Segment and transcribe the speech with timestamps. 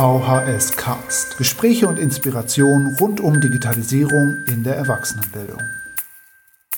[0.00, 1.36] VHS Cast.
[1.36, 5.60] Gespräche und Inspiration rund um Digitalisierung in der Erwachsenenbildung.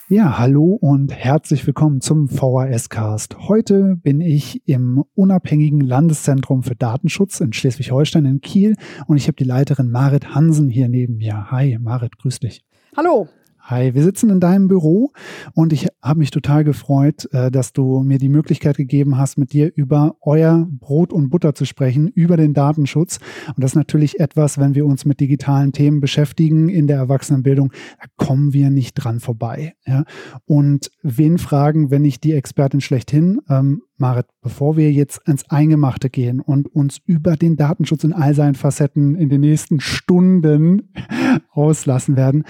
[0.08, 3.38] Ja, hallo und herzlich willkommen zum VHS Cast.
[3.46, 8.75] Heute bin ich im unabhängigen Landeszentrum für Datenschutz in Schleswig-Holstein in Kiel
[9.07, 11.48] und ich habe die Leiterin Marit Hansen hier neben mir.
[11.52, 12.64] Hi, Marit, grüß dich.
[12.96, 13.29] Hallo.
[13.65, 15.13] Hi, wir sitzen in deinem Büro
[15.55, 19.53] und ich habe mich total gefreut, äh, dass du mir die Möglichkeit gegeben hast, mit
[19.53, 23.21] dir über euer Brot und Butter zu sprechen, über den Datenschutz.
[23.47, 27.73] Und das ist natürlich etwas, wenn wir uns mit digitalen Themen beschäftigen in der Erwachsenenbildung,
[28.01, 29.75] da kommen wir nicht dran vorbei.
[29.87, 30.06] Ja?
[30.45, 33.42] Und wen fragen, wenn nicht die Expertin schlechthin?
[33.48, 38.34] Ähm, Marit, bevor wir jetzt ans Eingemachte gehen und uns über den Datenschutz in all
[38.34, 40.92] seinen Facetten in den nächsten Stunden
[41.52, 42.45] auslassen werden,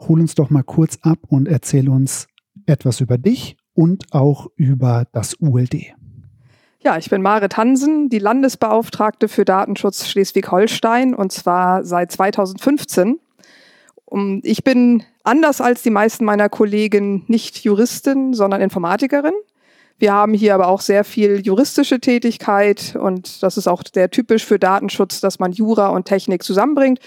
[0.00, 2.28] hol uns doch mal kurz ab und erzähl uns
[2.66, 5.94] etwas über dich und auch über das ULD.
[6.80, 13.18] Ja, ich bin Marit Hansen, die Landesbeauftragte für Datenschutz Schleswig-Holstein und zwar seit 2015.
[14.42, 19.32] Ich bin anders als die meisten meiner Kollegen nicht Juristin, sondern Informatikerin.
[19.98, 24.44] Wir haben hier aber auch sehr viel juristische Tätigkeit und das ist auch sehr typisch
[24.44, 27.00] für Datenschutz, dass man Jura und Technik zusammenbringt,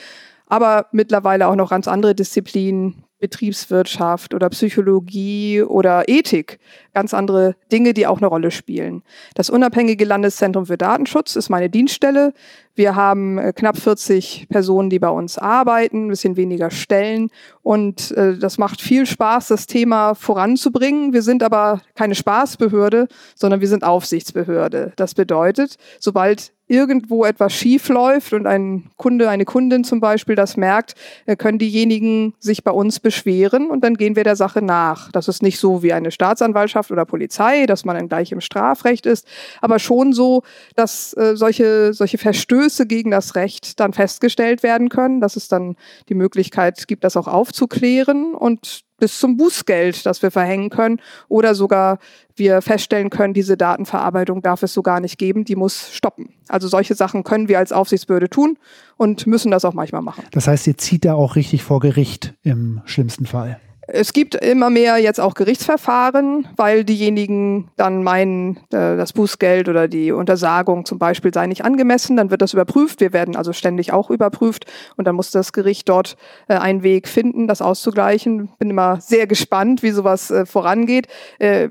[0.47, 6.59] aber mittlerweile auch noch ganz andere Disziplinen Betriebswirtschaft oder Psychologie oder Ethik,
[6.93, 9.03] ganz andere Dinge, die auch eine Rolle spielen.
[9.35, 12.33] Das unabhängige Landeszentrum für Datenschutz ist meine Dienststelle.
[12.81, 17.29] Wir haben äh, knapp 40 Personen, die bei uns arbeiten, ein bisschen weniger Stellen
[17.61, 21.13] und äh, das macht viel Spaß, das Thema voranzubringen.
[21.13, 24.93] Wir sind aber keine Spaßbehörde, sondern wir sind Aufsichtsbehörde.
[24.95, 30.55] Das bedeutet, sobald irgendwo etwas schief läuft und ein Kunde, eine Kundin zum Beispiel das
[30.55, 30.95] merkt,
[31.25, 35.11] äh, können diejenigen sich bei uns beschweren und dann gehen wir der Sache nach.
[35.11, 39.05] Das ist nicht so wie eine Staatsanwaltschaft oder Polizei, dass man dann gleich im Strafrecht
[39.05, 39.27] ist,
[39.59, 40.43] aber schon so,
[40.77, 45.75] dass äh, solche, solche Verstöße gegen das Recht dann festgestellt werden können, dass es dann
[46.09, 51.55] die Möglichkeit gibt, das auch aufzuklären und bis zum Bußgeld, das wir verhängen können oder
[51.55, 51.97] sogar
[52.35, 56.29] wir feststellen können, diese Datenverarbeitung darf es so gar nicht geben, die muss stoppen.
[56.47, 58.57] Also solche Sachen können wir als Aufsichtsbehörde tun
[58.97, 60.23] und müssen das auch manchmal machen.
[60.31, 63.59] Das heißt, ihr zieht da auch richtig vor Gericht im schlimmsten Fall.
[63.93, 69.89] Es gibt immer mehr jetzt auch Gerichtsverfahren, weil diejenigen dann meinen, äh, das Bußgeld oder
[69.89, 72.15] die Untersagung zum Beispiel sei nicht angemessen.
[72.15, 73.01] Dann wird das überprüft.
[73.01, 74.65] Wir werden also ständig auch überprüft
[74.95, 76.15] und dann muss das Gericht dort
[76.47, 78.49] äh, einen Weg finden, das auszugleichen.
[78.59, 81.07] Bin immer sehr gespannt, wie sowas äh, vorangeht.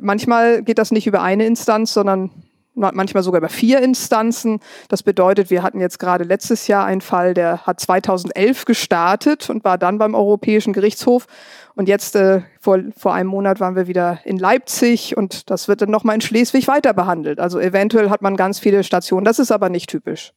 [0.01, 2.31] Manchmal geht das nicht über eine Instanz, sondern
[2.81, 4.61] manchmal sogar über vier Instanzen.
[4.89, 9.65] Das bedeutet, wir hatten jetzt gerade letztes Jahr einen Fall, der hat 2011 gestartet und
[9.65, 11.27] war dann beim Europäischen Gerichtshof.
[11.75, 15.83] Und jetzt äh, vor, vor einem Monat waren wir wieder in Leipzig und das wird
[15.83, 17.41] dann nochmal in Schleswig weiter behandelt.
[17.41, 19.25] Also eventuell hat man ganz viele Stationen.
[19.25, 20.33] Das ist aber nicht typisch.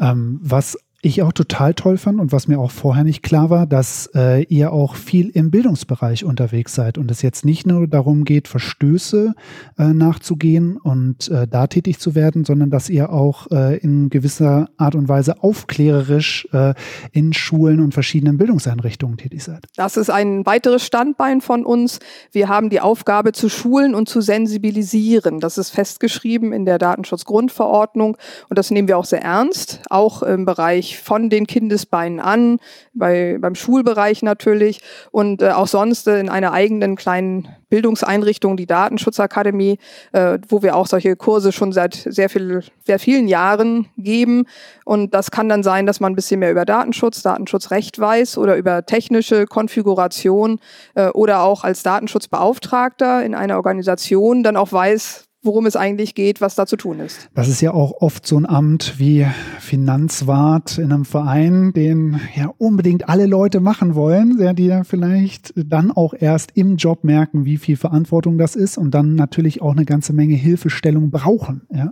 [0.00, 3.66] Ähm, was ich auch total toll fand und was mir auch vorher nicht klar war,
[3.66, 8.24] dass äh, ihr auch viel im Bildungsbereich unterwegs seid und es jetzt nicht nur darum
[8.24, 9.34] geht, Verstöße
[9.78, 14.70] äh, nachzugehen und äh, da tätig zu werden, sondern dass ihr auch äh, in gewisser
[14.78, 16.72] Art und Weise aufklärerisch äh,
[17.12, 19.66] in Schulen und verschiedenen Bildungseinrichtungen tätig seid.
[19.76, 21.98] Das ist ein weiteres Standbein von uns.
[22.32, 25.40] Wir haben die Aufgabe zu schulen und zu sensibilisieren.
[25.40, 28.16] Das ist festgeschrieben in der Datenschutzgrundverordnung
[28.48, 32.58] und das nehmen wir auch sehr ernst, auch im Bereich von den Kindesbeinen an,
[32.92, 38.66] bei, beim Schulbereich natürlich und äh, auch sonst äh, in einer eigenen kleinen Bildungseinrichtung, die
[38.66, 39.78] Datenschutzakademie,
[40.12, 44.44] äh, wo wir auch solche Kurse schon seit sehr, viel, sehr vielen Jahren geben.
[44.84, 48.56] Und das kann dann sein, dass man ein bisschen mehr über Datenschutz, Datenschutzrecht weiß oder
[48.56, 50.60] über technische Konfiguration
[50.94, 56.40] äh, oder auch als Datenschutzbeauftragter in einer Organisation dann auch weiß, worum es eigentlich geht,
[56.40, 57.28] was da zu tun ist.
[57.34, 59.26] Das ist ja auch oft so ein Amt wie
[59.60, 65.90] Finanzwart in einem Verein, den ja unbedingt alle Leute machen wollen, die ja vielleicht dann
[65.90, 69.84] auch erst im Job merken, wie viel Verantwortung das ist und dann natürlich auch eine
[69.84, 71.62] ganze Menge Hilfestellung brauchen.
[71.72, 71.90] Ja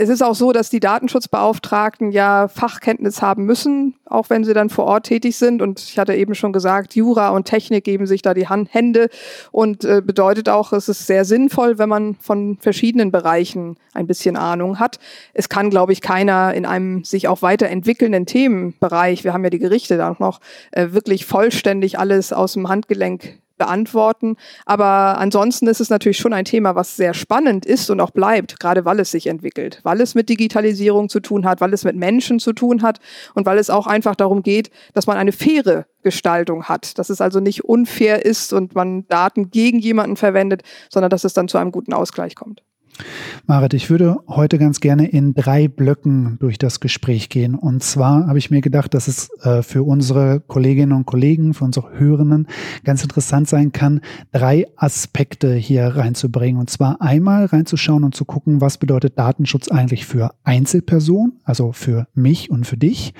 [0.00, 4.70] es ist auch so, dass die Datenschutzbeauftragten ja Fachkenntnis haben müssen, auch wenn sie dann
[4.70, 5.60] vor Ort tätig sind.
[5.60, 9.08] Und ich hatte eben schon gesagt, Jura und Technik geben sich da die Hand, Hände
[9.50, 14.36] und äh, bedeutet auch, es ist sehr sinnvoll, wenn man von verschiedenen Bereichen ein bisschen
[14.36, 15.00] Ahnung hat.
[15.34, 19.58] Es kann, glaube ich, keiner in einem sich auch weiterentwickelnden Themenbereich, wir haben ja die
[19.58, 20.40] Gerichte da noch,
[20.70, 24.36] äh, wirklich vollständig alles aus dem Handgelenk beantworten.
[24.64, 28.60] Aber ansonsten ist es natürlich schon ein Thema, was sehr spannend ist und auch bleibt,
[28.60, 31.96] gerade weil es sich entwickelt, weil es mit Digitalisierung zu tun hat, weil es mit
[31.96, 33.00] Menschen zu tun hat
[33.34, 37.20] und weil es auch einfach darum geht, dass man eine faire Gestaltung hat, dass es
[37.20, 41.58] also nicht unfair ist und man Daten gegen jemanden verwendet, sondern dass es dann zu
[41.58, 42.62] einem guten Ausgleich kommt.
[43.46, 47.54] Marit, ich würde heute ganz gerne in drei Blöcken durch das Gespräch gehen.
[47.54, 51.64] Und zwar habe ich mir gedacht, dass es äh, für unsere Kolleginnen und Kollegen, für
[51.64, 52.46] unsere Hörenden
[52.84, 54.00] ganz interessant sein kann,
[54.32, 56.60] drei Aspekte hier reinzubringen.
[56.60, 62.06] Und zwar einmal reinzuschauen und zu gucken, was bedeutet Datenschutz eigentlich für Einzelpersonen, also für
[62.14, 63.14] mich und für dich.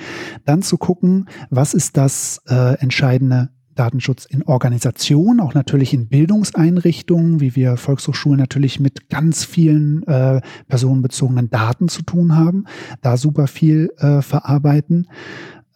[0.45, 3.49] Dann zu gucken, was ist das äh, entscheidende
[3.79, 10.41] Datenschutz in Organisationen, auch natürlich in Bildungseinrichtungen, wie wir Volkshochschulen natürlich mit ganz vielen äh,
[10.67, 12.65] personenbezogenen Daten zu tun haben,
[13.01, 15.07] da super viel äh, verarbeiten.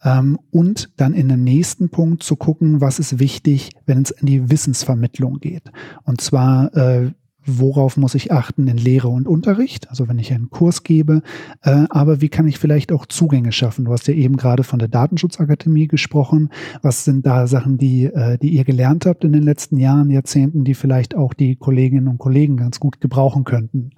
[0.02, 4.26] Ähm, und dann in dem nächsten Punkt zu gucken, was ist wichtig, wenn es in
[4.26, 5.70] die Wissensvermittlung geht.
[6.04, 7.10] Und zwar, äh,
[7.46, 11.22] worauf muss ich achten in Lehre und Unterricht, also wenn ich einen Kurs gebe,
[11.62, 13.84] äh, aber wie kann ich vielleicht auch Zugänge schaffen?
[13.84, 16.50] Du hast ja eben gerade von der Datenschutzakademie gesprochen.
[16.82, 20.64] Was sind da Sachen, die, äh, die ihr gelernt habt in den letzten Jahren, Jahrzehnten,
[20.64, 23.90] die vielleicht auch die Kolleginnen und Kollegen ganz gut gebrauchen könnten?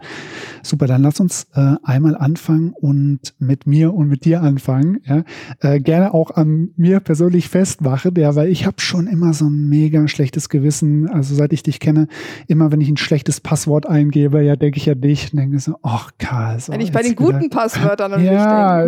[0.62, 4.99] Super, dann lass uns äh, einmal anfangen und mit mir und mit dir anfangen.
[5.04, 5.25] Ja?
[5.60, 9.69] Äh, gerne auch an mir persönlich festmachen, ja, weil ich habe schon immer so ein
[9.69, 12.08] mega schlechtes Gewissen, also seit ich dich kenne,
[12.49, 15.59] immer wenn ich ein schlechtes das Passwort eingebe, ja, denke ich ja dich und denke
[15.59, 16.59] so, ach Karl.
[16.59, 17.56] So Wenn ich bei den guten wieder.
[17.56, 18.87] Passwörtern und Ja,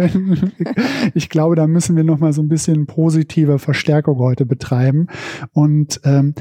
[1.15, 5.09] ich glaube, da müssen wir noch mal so ein bisschen positive Verstärkung heute betreiben.
[5.53, 6.35] Und ähm,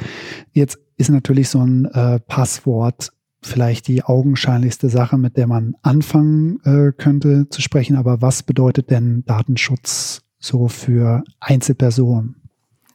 [0.54, 3.12] jetzt ist natürlich so ein äh, Passwort
[3.42, 7.98] vielleicht die augenscheinlichste Sache, mit der man anfangen äh, könnte zu sprechen.
[7.98, 12.36] Aber was bedeutet denn Datenschutz so für Einzelpersonen?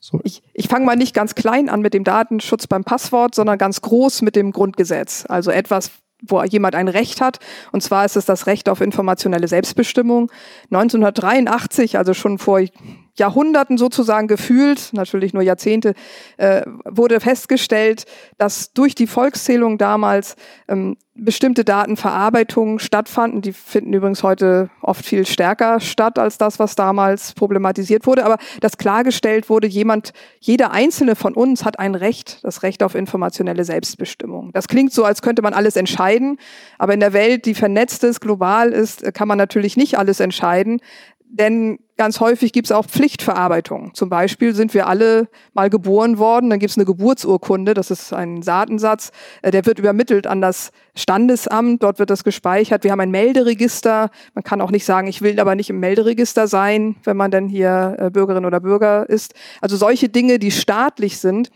[0.05, 0.19] So.
[0.25, 3.83] Ich, ich fange mal nicht ganz klein an mit dem Datenschutz beim Passwort, sondern ganz
[3.83, 5.25] groß mit dem Grundgesetz.
[5.29, 7.39] Also etwas, wo jemand ein Recht hat.
[7.71, 10.33] Und zwar ist es das Recht auf informationelle Selbstbestimmung.
[10.73, 12.61] 1983, also schon vor
[13.17, 15.95] Jahrhunderten sozusagen gefühlt, natürlich nur Jahrzehnte,
[16.37, 18.05] äh, wurde festgestellt,
[18.39, 20.35] dass durch die Volkszählung damals
[20.67, 23.43] ähm, bestimmte Datenverarbeitungen stattfanden.
[23.43, 28.25] Die finden übrigens heute oft viel stärker statt als das, was damals problematisiert wurde.
[28.25, 32.95] Aber dass klargestellt wurde, jemand, jeder einzelne von uns hat ein Recht, das Recht auf
[32.95, 34.53] informationelle Selbstbestimmung.
[34.53, 36.39] Das klingt so, als könnte man alles entscheiden.
[36.79, 40.81] Aber in der Welt, die vernetzt ist, global ist, kann man natürlich nicht alles entscheiden.
[41.35, 43.95] Denn ganz häufig gibt es auch Pflichtverarbeitung.
[43.95, 48.13] Zum Beispiel sind wir alle mal geboren worden, dann gibt es eine Geburtsurkunde, das ist
[48.13, 52.85] ein Saatensatz, äh, der wird übermittelt an das Standesamt, dort wird das gespeichert.
[52.85, 56.49] Wir haben ein Melderegister, man kann auch nicht sagen, ich will aber nicht im Melderegister
[56.49, 59.33] sein, wenn man denn hier äh, Bürgerin oder Bürger ist.
[59.63, 61.51] Also solche Dinge, die staatlich sind,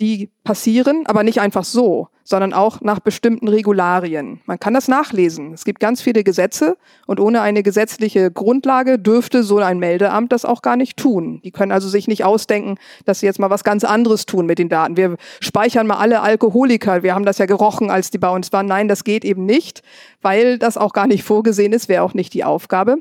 [0.00, 4.40] die passieren, aber nicht einfach so, sondern auch nach bestimmten Regularien.
[4.46, 5.52] Man kann das nachlesen.
[5.52, 6.76] Es gibt ganz viele Gesetze
[7.06, 11.40] und ohne eine gesetzliche Grundlage dürfte so ein Meldeamt das auch gar nicht tun.
[11.44, 14.58] Die können also sich nicht ausdenken, dass sie jetzt mal was ganz anderes tun mit
[14.58, 14.96] den Daten.
[14.96, 17.02] Wir speichern mal alle Alkoholiker.
[17.02, 18.66] Wir haben das ja gerochen, als die bei uns waren.
[18.66, 19.82] Nein, das geht eben nicht,
[20.22, 22.98] weil das auch gar nicht vorgesehen ist, wäre auch nicht die Aufgabe.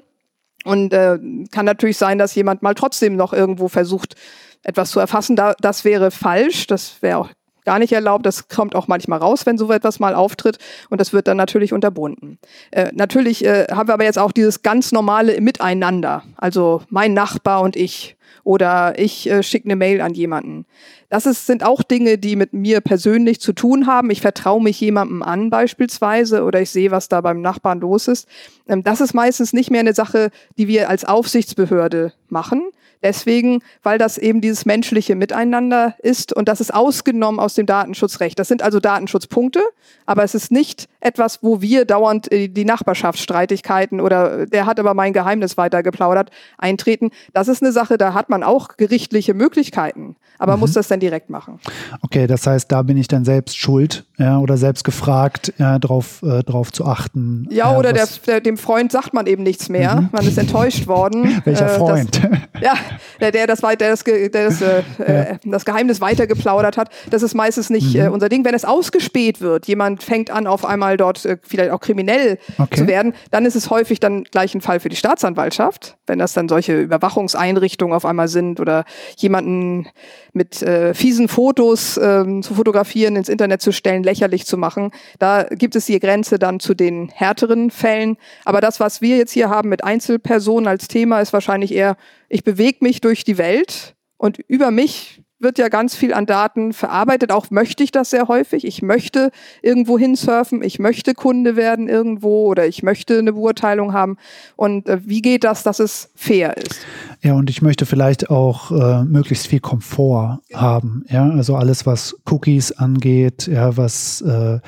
[0.66, 1.18] Und äh,
[1.52, 4.16] kann natürlich sein, dass jemand mal trotzdem noch irgendwo versucht,
[4.64, 5.36] etwas zu erfassen.
[5.36, 7.30] Da, das wäre falsch, das wäre auch
[7.66, 8.26] gar nicht erlaubt.
[8.26, 10.58] Das kommt auch manchmal raus, wenn so etwas mal auftritt.
[10.90, 12.40] Und das wird dann natürlich unterbunden.
[12.72, 16.24] Äh, natürlich äh, haben wir aber jetzt auch dieses ganz normale Miteinander.
[16.36, 18.16] Also mein Nachbar und ich.
[18.44, 20.66] Oder ich äh, schicke eine Mail an jemanden.
[21.10, 24.10] Das ist, sind auch Dinge, die mit mir persönlich zu tun haben.
[24.10, 28.28] Ich vertraue mich jemandem an beispielsweise oder ich sehe, was da beim Nachbarn los ist.
[28.68, 32.64] Ähm, das ist meistens nicht mehr eine Sache, die wir als Aufsichtsbehörde machen,
[33.02, 38.38] Deswegen, weil das eben dieses menschliche Miteinander ist und das ist ausgenommen aus dem Datenschutzrecht.
[38.38, 39.62] Das sind also Datenschutzpunkte,
[40.06, 44.94] aber es ist nicht etwas, wo wir dauernd äh, die Nachbarschaftsstreitigkeiten oder der hat aber
[44.94, 47.12] mein Geheimnis weitergeplaudert eintreten.
[47.34, 50.62] Das ist eine Sache, da hat man auch gerichtliche Möglichkeiten, aber mhm.
[50.62, 51.60] muss das dann direkt machen.
[52.02, 56.22] Okay, das heißt, da bin ich dann selbst schuld ja, oder selbst gefragt, ja, drauf,
[56.24, 57.48] äh, drauf zu achten.
[57.50, 60.02] Ja, oder der, der, dem Freund sagt man eben nichts mehr.
[60.02, 60.10] Mhm.
[60.12, 61.42] Man ist enttäuscht worden.
[61.46, 62.22] Welcher äh, Freund?
[62.24, 62.74] Das, ja,
[63.20, 65.06] der, der, das, der, das, der das, äh, ja.
[65.06, 66.90] Äh, das Geheimnis weitergeplaudert hat.
[67.10, 68.02] Das ist meistens nicht mhm.
[68.02, 68.46] äh, unser Ding.
[68.46, 72.78] Wenn es ausgespäht wird, jemand fängt an, auf einmal dort äh, vielleicht auch kriminell okay.
[72.78, 76.34] zu werden, dann ist es häufig dann gleich ein Fall für die Staatsanwaltschaft, wenn das
[76.34, 78.86] dann solche Überwachungseinrichtungen auf einmal sind oder
[79.18, 79.88] jemanden
[80.34, 84.92] mit äh, fiesen Fotos ähm, zu fotografieren, ins Internet zu stellen, lächerlich zu machen.
[85.18, 88.18] Da gibt es die Grenze dann zu den härteren Fällen.
[88.46, 91.98] Aber das, was wir jetzt hier haben mit Einzelpersonen als Thema, ist wahrscheinlich eher,
[92.30, 96.74] ich bewege mich durch die Welt und über mich wird ja ganz viel an Daten
[96.74, 97.32] verarbeitet.
[97.32, 98.66] Auch möchte ich das sehr häufig.
[98.66, 99.32] Ich möchte
[99.62, 100.62] irgendwo hinsurfen.
[100.62, 104.18] Ich möchte Kunde werden irgendwo oder ich möchte eine Beurteilung haben.
[104.58, 106.86] Und äh, wie geht das, dass es fair ist?
[107.22, 110.60] Ja, und ich möchte vielleicht auch äh, möglichst viel Komfort ja.
[110.60, 111.06] haben.
[111.08, 114.60] Ja, also alles, was Cookies angeht, ja, was äh,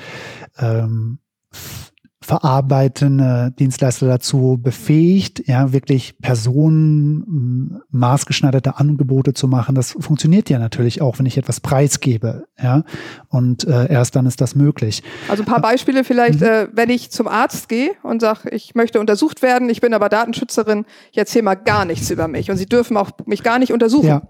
[0.58, 1.18] ähm,
[2.32, 9.74] datenverarbeitende Dienstleister dazu befähigt, ja, wirklich Personen maßgeschneiderte Angebote zu machen.
[9.74, 12.84] Das funktioniert ja natürlich auch, wenn ich etwas preisgebe, ja.
[13.28, 15.02] Und äh, erst dann ist das möglich.
[15.28, 16.46] Also ein paar Beispiele vielleicht, mhm.
[16.46, 20.08] äh, wenn ich zum Arzt gehe und sage, ich möchte untersucht werden, ich bin aber
[20.08, 23.72] Datenschützerin, ich erzähle mal gar nichts über mich und Sie dürfen auch mich gar nicht
[23.72, 24.08] untersuchen.
[24.08, 24.22] Ja.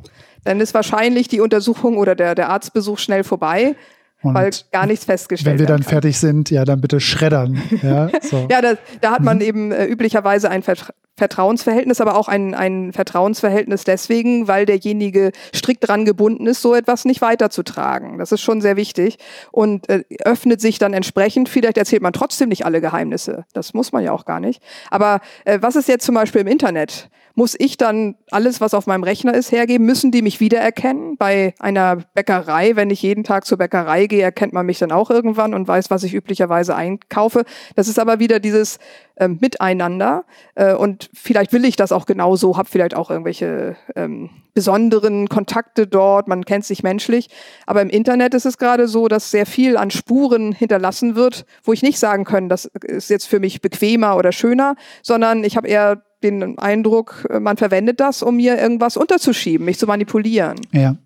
[0.44, 3.76] Dann ist wahrscheinlich die Untersuchung oder der, der Arztbesuch schnell vorbei.
[4.22, 7.60] Und weil gar nichts festgestellt Wenn wir dann fertig sind, ja, dann bitte schreddern.
[7.82, 8.46] Ja, so.
[8.50, 9.42] ja da, da hat man mhm.
[9.42, 15.86] eben äh, üblicherweise ein Vertra Vertrauensverhältnis, aber auch ein, ein Vertrauensverhältnis deswegen, weil derjenige strikt
[15.86, 18.18] dran gebunden ist, so etwas nicht weiterzutragen.
[18.18, 19.18] Das ist schon sehr wichtig
[19.50, 21.50] und äh, öffnet sich dann entsprechend.
[21.50, 23.44] Vielleicht erzählt man trotzdem nicht alle Geheimnisse.
[23.52, 24.62] Das muss man ja auch gar nicht.
[24.90, 27.10] Aber äh, was ist jetzt zum Beispiel im Internet?
[27.34, 29.86] Muss ich dann alles, was auf meinem Rechner ist, hergeben?
[29.86, 31.16] Müssen die mich wiedererkennen?
[31.16, 35.10] Bei einer Bäckerei, wenn ich jeden Tag zur Bäckerei gehe, erkennt man mich dann auch
[35.10, 37.44] irgendwann und weiß, was ich üblicherweise einkaufe.
[37.74, 38.78] Das ist aber wieder dieses
[39.16, 40.24] äh, Miteinander.
[40.54, 45.86] Äh, und vielleicht will ich das auch genauso, habe vielleicht auch irgendwelche ähm, besonderen Kontakte
[45.86, 47.28] dort, man kennt sich menschlich.
[47.66, 51.72] Aber im Internet ist es gerade so, dass sehr viel an Spuren hinterlassen wird, wo
[51.72, 55.68] ich nicht sagen kann, das ist jetzt für mich bequemer oder schöner, sondern ich habe
[55.68, 60.56] eher den Eindruck, äh, man verwendet das, um mir irgendwas unterzuschieben, mich zu manipulieren.
[60.72, 60.96] Ja.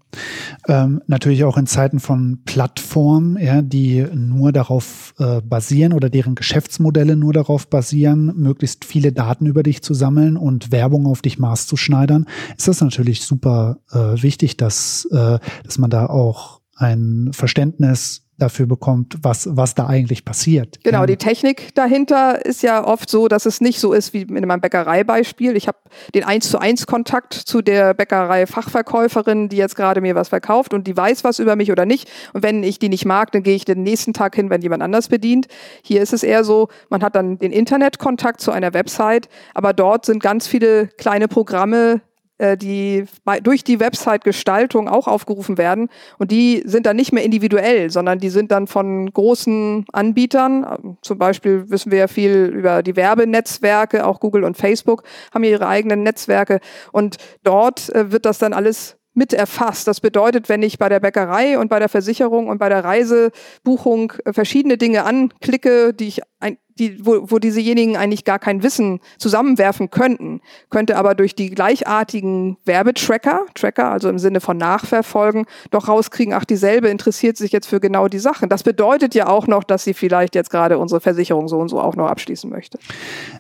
[0.66, 6.34] Ähm, natürlich auch in Zeiten von Plattformen, ja, die nur darauf äh, basieren oder deren
[6.34, 11.38] Geschäftsmodelle nur darauf basieren, möglichst viele Daten über dich zu sammeln und Werbung auf dich
[11.38, 18.25] maßzuschneidern, ist das natürlich super äh, wichtig, dass, äh, dass man da auch ein Verständnis
[18.38, 20.78] dafür bekommt, was, was da eigentlich passiert.
[20.84, 21.06] Genau, ja.
[21.06, 24.60] die Technik dahinter ist ja oft so, dass es nicht so ist wie in meinem
[24.60, 25.56] Bäckereibeispiel.
[25.56, 25.78] Ich habe
[26.14, 30.86] den eins zu eins Kontakt zu der Bäckerei-Fachverkäuferin, die jetzt gerade mir was verkauft und
[30.86, 32.10] die weiß was über mich oder nicht.
[32.32, 34.82] Und wenn ich die nicht mag, dann gehe ich den nächsten Tag hin, wenn jemand
[34.82, 35.46] anders bedient.
[35.82, 40.04] Hier ist es eher so, man hat dann den Internetkontakt zu einer Website, aber dort
[40.04, 42.02] sind ganz viele kleine Programme,
[42.38, 43.04] die
[43.42, 45.88] durch die Website-Gestaltung auch aufgerufen werden.
[46.18, 50.98] Und die sind dann nicht mehr individuell, sondern die sind dann von großen Anbietern.
[51.00, 55.02] Zum Beispiel wissen wir ja viel über die Werbenetzwerke, auch Google und Facebook
[55.32, 56.60] haben ihre eigenen Netzwerke.
[56.92, 59.88] Und dort äh, wird das dann alles mit erfasst.
[59.88, 64.12] Das bedeutet, wenn ich bei der Bäckerei und bei der Versicherung und bei der Reisebuchung
[64.24, 69.00] äh, verschiedene Dinge anklicke, die ich ein, die, wo, wo diesejenigen eigentlich gar kein Wissen
[69.16, 75.88] zusammenwerfen könnten, könnte aber durch die gleichartigen Werbetracker, Tracker, also im Sinne von Nachverfolgen, doch
[75.88, 78.50] rauskriegen, ach, dieselbe interessiert sich jetzt für genau die Sachen.
[78.50, 81.80] Das bedeutet ja auch noch, dass sie vielleicht jetzt gerade unsere Versicherung so und so
[81.80, 82.78] auch noch abschließen möchte.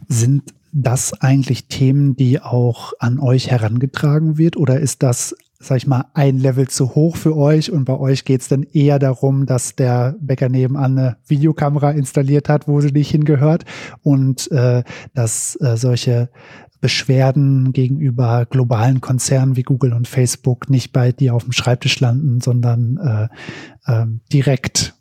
[0.08, 5.86] Sind das eigentlich Themen, die auch an euch herangetragen wird oder ist das sag ich
[5.86, 9.46] mal, ein Level zu hoch für euch und bei euch geht es dann eher darum,
[9.46, 13.64] dass der Bäcker nebenan eine Videokamera installiert hat, wo sie nicht hingehört
[14.02, 14.82] und äh,
[15.14, 16.28] dass äh, solche
[16.80, 22.40] Beschwerden gegenüber globalen Konzernen wie Google und Facebook nicht bei dir auf dem Schreibtisch landen,
[22.40, 23.30] sondern
[23.86, 24.94] äh, äh, direkt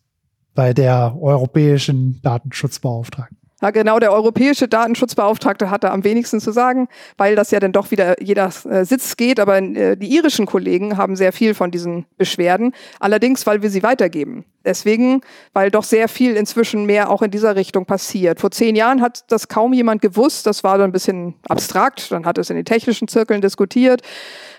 [0.54, 3.45] bei der europäischen Datenschutzbeauftragten.
[3.66, 7.90] Ja, genau, der europäische Datenschutzbeauftragte hatte am wenigsten zu sagen, weil das ja dann doch
[7.90, 9.40] wieder jeder äh, Sitz geht.
[9.40, 12.76] Aber äh, die irischen Kollegen haben sehr viel von diesen Beschwerden.
[13.00, 14.46] Allerdings, weil wir sie weitergeben.
[14.64, 15.22] Deswegen,
[15.54, 18.40] weil doch sehr viel inzwischen mehr auch in dieser Richtung passiert.
[18.40, 20.46] Vor zehn Jahren hat das kaum jemand gewusst.
[20.46, 22.12] Das war dann ein bisschen abstrakt.
[22.12, 24.04] Dann hat es in den technischen Zirkeln diskutiert,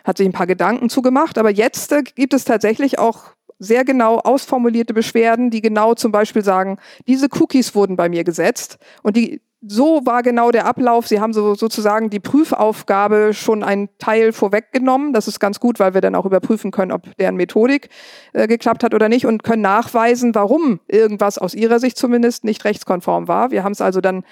[0.03, 1.39] hat sich ein paar Gedanken zugemacht.
[1.39, 6.45] Aber jetzt äh, gibt es tatsächlich auch sehr genau ausformulierte Beschwerden, die genau zum Beispiel
[6.45, 11.09] sagen, diese Cookies wurden bei mir gesetzt und die so war genau der Ablauf.
[11.09, 15.13] Sie haben so, sozusagen die Prüfaufgabe schon einen Teil vorweggenommen.
[15.13, 17.89] Das ist ganz gut, weil wir dann auch überprüfen können, ob deren Methodik
[18.33, 22.65] äh, geklappt hat oder nicht und können nachweisen, warum irgendwas aus ihrer Sicht zumindest nicht
[22.65, 23.51] rechtskonform war.
[23.51, 24.25] Wir haben es also dann ein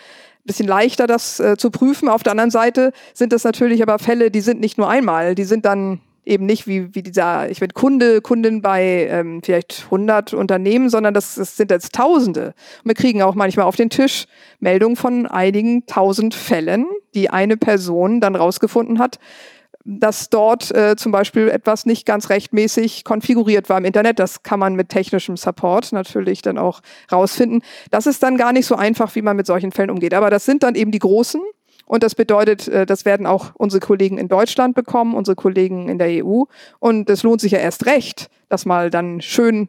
[0.44, 2.08] bisschen leichter, das äh, zu prüfen.
[2.08, 5.44] Auf der anderen Seite sind das natürlich aber Fälle, die sind nicht nur einmal, die
[5.44, 10.34] sind dann eben nicht wie, wie dieser, ich bin Kunde, Kundin bei ähm, vielleicht 100
[10.34, 12.54] Unternehmen, sondern das, das sind jetzt Tausende.
[12.82, 14.26] Und wir kriegen auch manchmal auf den Tisch
[14.60, 19.18] Meldungen von einigen tausend Fällen, die eine Person dann rausgefunden hat,
[19.84, 24.18] dass dort äh, zum Beispiel etwas nicht ganz rechtmäßig konfiguriert war im Internet.
[24.18, 26.80] Das kann man mit technischem Support natürlich dann auch
[27.12, 27.62] rausfinden.
[27.90, 30.14] Das ist dann gar nicht so einfach, wie man mit solchen Fällen umgeht.
[30.14, 31.42] Aber das sind dann eben die großen
[31.86, 35.98] und das bedeutet, äh, das werden auch unsere Kollegen in Deutschland bekommen, unsere Kollegen in
[35.98, 36.44] der EU.
[36.78, 39.68] Und es lohnt sich ja erst recht, das mal dann schön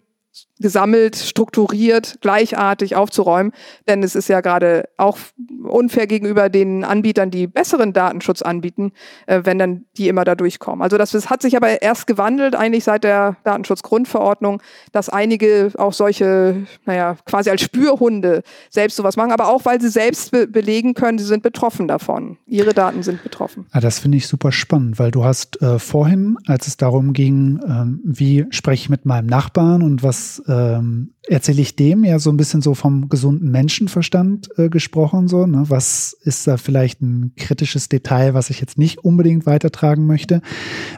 [0.60, 3.51] gesammelt, strukturiert, gleichartig aufzuräumen.
[3.88, 5.18] Denn es ist ja gerade auch
[5.63, 8.92] unfair gegenüber den Anbietern, die besseren Datenschutz anbieten,
[9.27, 10.82] äh, wenn dann die immer da durchkommen.
[10.82, 14.62] Also das, das hat sich aber erst gewandelt, eigentlich seit der Datenschutzgrundverordnung,
[14.92, 19.89] dass einige auch solche, naja, quasi als Spürhunde selbst sowas machen, aber auch weil sie
[19.89, 22.38] selbst be belegen können, sie sind betroffen davon.
[22.46, 23.65] Ihre Daten sind betroffen.
[23.74, 27.60] Ja, das finde ich super spannend, weil du hast äh, vorhin, als es darum ging,
[27.68, 32.29] ähm, wie spreche ich mit meinem Nachbarn und was ähm, erzähle ich dem ja so
[32.29, 35.65] ein bisschen so vom gesunden Menschenverstand äh, gesprochen, so, ne?
[35.67, 40.41] Was ist da vielleicht ein kritisches Detail, was ich jetzt nicht unbedingt weitertragen möchte?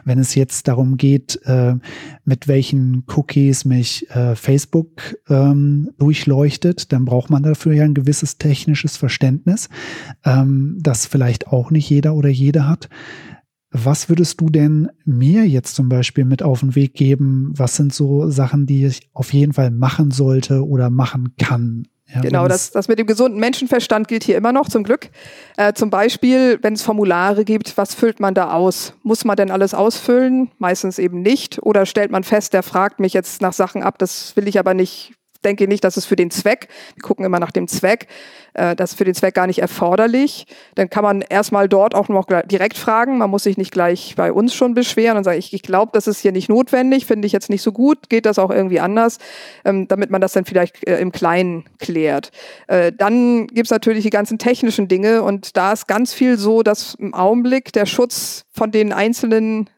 [0.04, 1.74] Wenn es jetzt darum geht, äh,
[2.24, 8.38] mit welchen Cookies mich äh, Facebook ähm, durchleuchtet, dann braucht man dafür ja ein gewisses
[8.38, 9.68] technisches Verständnis,
[10.24, 12.88] ähm, das vielleicht auch nicht jeder oder jede hat.
[13.70, 17.52] Was würdest du denn mir jetzt zum Beispiel mit auf den Weg geben?
[17.54, 21.86] Was sind so Sachen, die ich auf jeden Fall machen sollte oder machen kann?
[22.14, 25.10] Ja, genau, das, das mit dem gesunden Menschenverstand gilt hier immer noch, zum Glück.
[25.58, 28.94] Äh, zum Beispiel, wenn es Formulare gibt, was füllt man da aus?
[29.02, 30.50] Muss man denn alles ausfüllen?
[30.56, 31.62] Meistens eben nicht.
[31.62, 34.72] Oder stellt man fest, der fragt mich jetzt nach Sachen ab, das will ich aber
[34.72, 35.12] nicht
[35.44, 38.08] denke nicht, dass es für den Zweck, wir gucken immer nach dem Zweck,
[38.54, 40.46] äh, das ist für den Zweck gar nicht erforderlich.
[40.74, 43.18] Dann kann man erstmal dort auch noch direkt fragen.
[43.18, 46.06] Man muss sich nicht gleich bei uns schon beschweren und sagen, ich, ich glaube, das
[46.06, 49.18] ist hier nicht notwendig, finde ich jetzt nicht so gut, geht das auch irgendwie anders,
[49.64, 52.30] ähm, damit man das dann vielleicht äh, im Kleinen klärt.
[52.66, 56.94] Äh, dann gibt's natürlich die ganzen technischen Dinge und da ist ganz viel so, dass
[56.94, 59.70] im Augenblick der Schutz von den einzelnen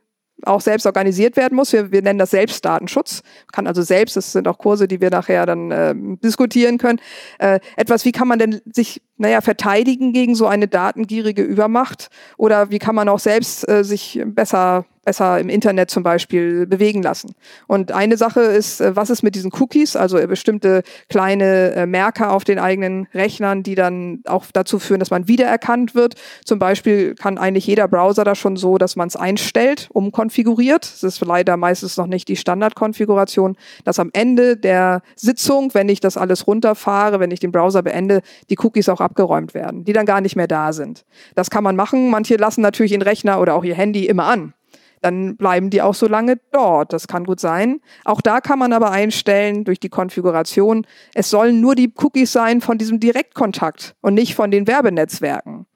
[0.45, 1.73] auch selbst organisiert werden muss.
[1.73, 3.23] Wir, wir nennen das Selbstdatenschutz.
[3.53, 7.01] Kann also selbst, das sind auch Kurse, die wir nachher dann äh, diskutieren können.
[7.39, 12.09] Äh, etwas, wie kann man denn sich, naja, verteidigen gegen so eine datengierige Übermacht?
[12.37, 17.03] Oder wie kann man auch selbst äh, sich besser besser im Internet zum Beispiel bewegen
[17.03, 17.35] lassen.
[17.67, 21.85] Und eine Sache ist, äh, was ist mit diesen Cookies, also äh, bestimmte kleine äh,
[21.85, 26.15] Merker auf den eigenen Rechnern, die dann auch dazu führen, dass man wiedererkannt wird.
[26.45, 30.85] Zum Beispiel kann eigentlich jeder Browser da schon so, dass man es einstellt, umkonfiguriert.
[30.85, 35.99] Das ist leider meistens noch nicht die Standardkonfiguration, dass am Ende der Sitzung, wenn ich
[35.99, 40.07] das alles runterfahre, wenn ich den Browser beende, die Cookies auch abgeräumt werden, die dann
[40.07, 41.05] gar nicht mehr da sind.
[41.35, 42.11] Das kann man machen.
[42.11, 44.55] Manche lassen natürlich ihren Rechner oder auch ihr Handy immer an
[45.01, 46.93] dann bleiben die auch so lange dort.
[46.93, 47.81] Das kann gut sein.
[48.05, 52.61] Auch da kann man aber einstellen durch die Konfiguration, es sollen nur die Cookies sein
[52.61, 55.67] von diesem Direktkontakt und nicht von den Werbenetzwerken.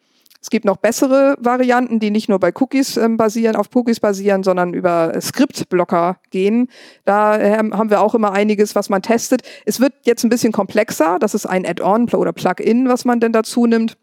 [0.45, 4.43] Es gibt noch bessere Varianten, die nicht nur bei Cookies äh, basieren, auf Cookies basieren,
[4.43, 6.69] sondern über Skriptblocker gehen.
[7.07, 9.41] Da äh, haben wir auch immer einiges, was man testet.
[9.65, 11.17] Es wird jetzt ein bisschen komplexer.
[11.19, 13.97] Das ist ein Add-on oder Plugin, was man denn dazu nimmt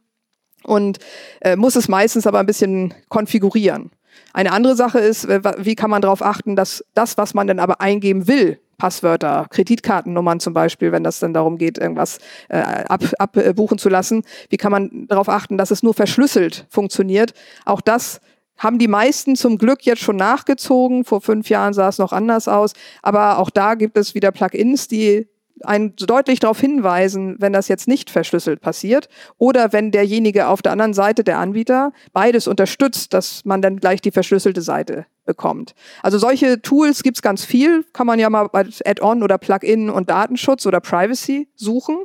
[0.63, 0.97] und
[1.41, 3.91] äh, muss es meistens aber ein bisschen konfigurieren.
[4.33, 7.59] Eine andere Sache ist, äh, wie kann man darauf achten, dass das, was man denn
[7.59, 12.17] aber eingeben will, Passwörter, Kreditkartennummern zum Beispiel, wenn das dann darum geht, irgendwas
[12.49, 17.33] äh, abbuchen ab, zu lassen, wie kann man darauf achten, dass es nur verschlüsselt funktioniert?
[17.65, 18.21] Auch das
[18.57, 21.03] haben die meisten zum Glück jetzt schon nachgezogen.
[21.03, 22.73] Vor fünf Jahren sah es noch anders aus.
[23.01, 25.27] Aber auch da gibt es wieder Plugins, die
[25.63, 30.71] einen deutlich darauf hinweisen, wenn das jetzt nicht verschlüsselt passiert oder wenn derjenige auf der
[30.71, 35.75] anderen Seite, der Anbieter, beides unterstützt, dass man dann gleich die verschlüsselte Seite bekommt.
[36.01, 40.09] Also solche Tools gibt's ganz viel, kann man ja mal bei Add-on oder Plugin und
[40.09, 41.97] Datenschutz oder Privacy suchen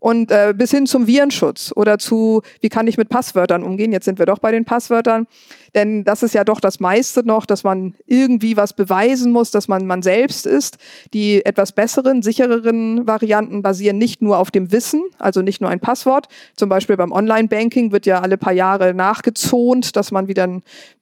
[0.00, 3.92] und äh, bis hin zum Virenschutz oder zu, wie kann ich mit Passwörtern umgehen.
[3.92, 5.26] Jetzt sind wir doch bei den Passwörtern,
[5.74, 9.68] denn das ist ja doch das meiste noch, dass man irgendwie was beweisen muss, dass
[9.68, 10.78] man man selbst ist.
[11.12, 15.80] Die etwas besseren, sichereren Varianten basieren nicht nur auf dem Wissen, also nicht nur ein
[15.80, 16.28] Passwort.
[16.56, 20.46] Zum Beispiel beim Online-Banking wird ja alle paar Jahre nachgezont, dass man wieder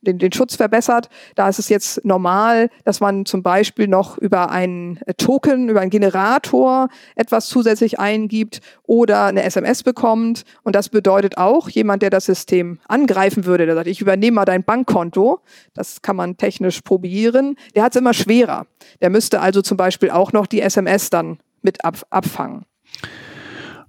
[0.03, 1.09] den, den Schutz verbessert.
[1.35, 5.91] Da ist es jetzt normal, dass man zum Beispiel noch über einen Token, über einen
[5.91, 10.45] Generator etwas zusätzlich eingibt oder eine SMS bekommt.
[10.63, 14.45] Und das bedeutet auch, jemand, der das System angreifen würde, der sagt, ich übernehme mal
[14.45, 15.41] dein Bankkonto,
[15.75, 18.67] das kann man technisch probieren, der hat es immer schwerer.
[19.01, 22.65] Der müsste also zum Beispiel auch noch die SMS dann mit ab, abfangen.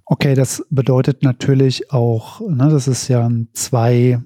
[0.06, 4.20] Okay, das bedeutet natürlich auch, ne, das ist ja ein zwei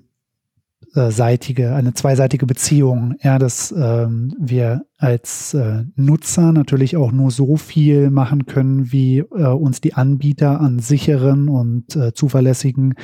[0.94, 7.30] äh, seitige, eine zweiseitige Beziehung, ja, dass ähm, wir als äh, Nutzer natürlich auch nur
[7.30, 12.94] so viel machen können, wie äh, uns die Anbieter an sicheren und äh, zuverlässigen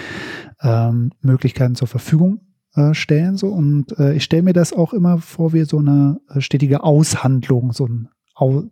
[0.63, 2.41] ähm, Möglichkeiten zur Verfügung
[2.75, 3.37] äh, stellen.
[3.37, 3.49] So.
[3.49, 7.73] Und äh, ich stelle mir das auch immer vor wie so eine äh, stetige Aushandlung,
[7.73, 8.09] so ein,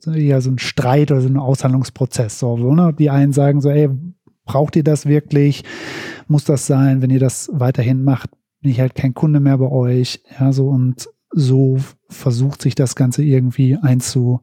[0.06, 2.38] ja, so ein Streit oder so ein Aushandlungsprozess.
[2.38, 2.92] So, so ne?
[2.98, 3.88] Die einen sagen so, ey,
[4.44, 5.64] braucht ihr das wirklich?
[6.26, 7.02] Muss das sein?
[7.02, 10.22] Wenn ihr das weiterhin macht, bin ich halt kein Kunde mehr bei euch.
[10.38, 14.40] Ja, so und so versucht sich das Ganze irgendwie einzu,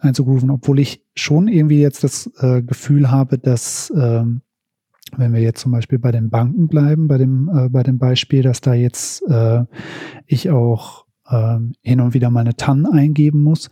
[0.00, 4.42] einzugrooven, obwohl ich schon irgendwie jetzt das äh, Gefühl habe, dass ähm,
[5.16, 8.42] wenn wir jetzt zum Beispiel bei den Banken bleiben, bei dem, äh, bei dem Beispiel,
[8.42, 9.64] dass da jetzt äh,
[10.26, 13.70] ich auch äh, hin und wieder meine TAN eingeben muss,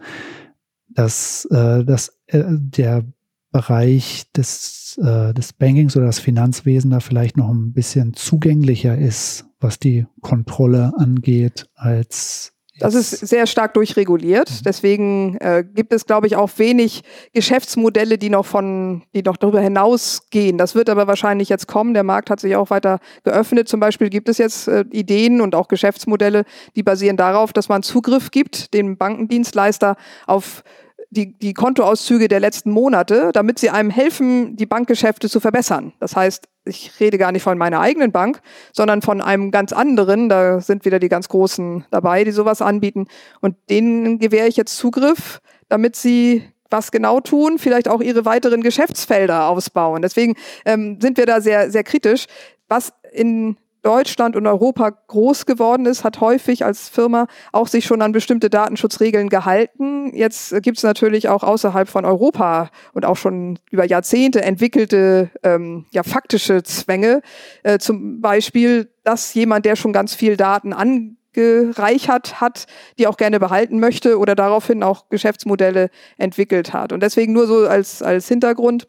[0.88, 3.04] dass, äh, dass äh, der
[3.50, 9.46] Bereich des, äh, des Bankings oder das Finanzwesen da vielleicht noch ein bisschen zugänglicher ist,
[9.60, 14.50] was die Kontrolle angeht, als das ist sehr stark durchreguliert.
[14.50, 14.62] Mhm.
[14.64, 19.60] Deswegen äh, gibt es, glaube ich, auch wenig Geschäftsmodelle, die noch von, die noch darüber
[19.60, 20.58] hinausgehen.
[20.58, 21.94] Das wird aber wahrscheinlich jetzt kommen.
[21.94, 23.68] Der Markt hat sich auch weiter geöffnet.
[23.68, 26.44] Zum Beispiel gibt es jetzt äh, Ideen und auch Geschäftsmodelle,
[26.76, 30.62] die basieren darauf, dass man Zugriff gibt, dem Bankendienstleister auf
[31.10, 35.92] die, die Kontoauszüge der letzten Monate, damit sie einem helfen, die Bankgeschäfte zu verbessern.
[36.00, 38.40] Das heißt, ich rede gar nicht von meiner eigenen Bank,
[38.72, 40.28] sondern von einem ganz anderen.
[40.28, 43.06] Da sind wieder die ganz Großen dabei, die sowas anbieten.
[43.40, 48.62] Und denen gewähre ich jetzt Zugriff, damit sie was genau tun, vielleicht auch ihre weiteren
[48.62, 50.02] Geschäftsfelder ausbauen.
[50.02, 50.34] Deswegen
[50.66, 52.26] ähm, sind wir da sehr, sehr kritisch.
[52.68, 58.02] Was in Deutschland und Europa groß geworden ist, hat häufig als Firma auch sich schon
[58.02, 60.14] an bestimmte Datenschutzregeln gehalten.
[60.14, 65.86] Jetzt gibt es natürlich auch außerhalb von Europa und auch schon über Jahrzehnte entwickelte ähm,
[65.92, 67.22] ja, faktische Zwänge.
[67.62, 72.66] Äh, zum Beispiel, dass jemand, der schon ganz viel Daten angereichert hat,
[72.98, 76.92] die auch gerne behalten möchte oder daraufhin auch Geschäftsmodelle entwickelt hat.
[76.92, 78.88] Und deswegen nur so als, als Hintergrund.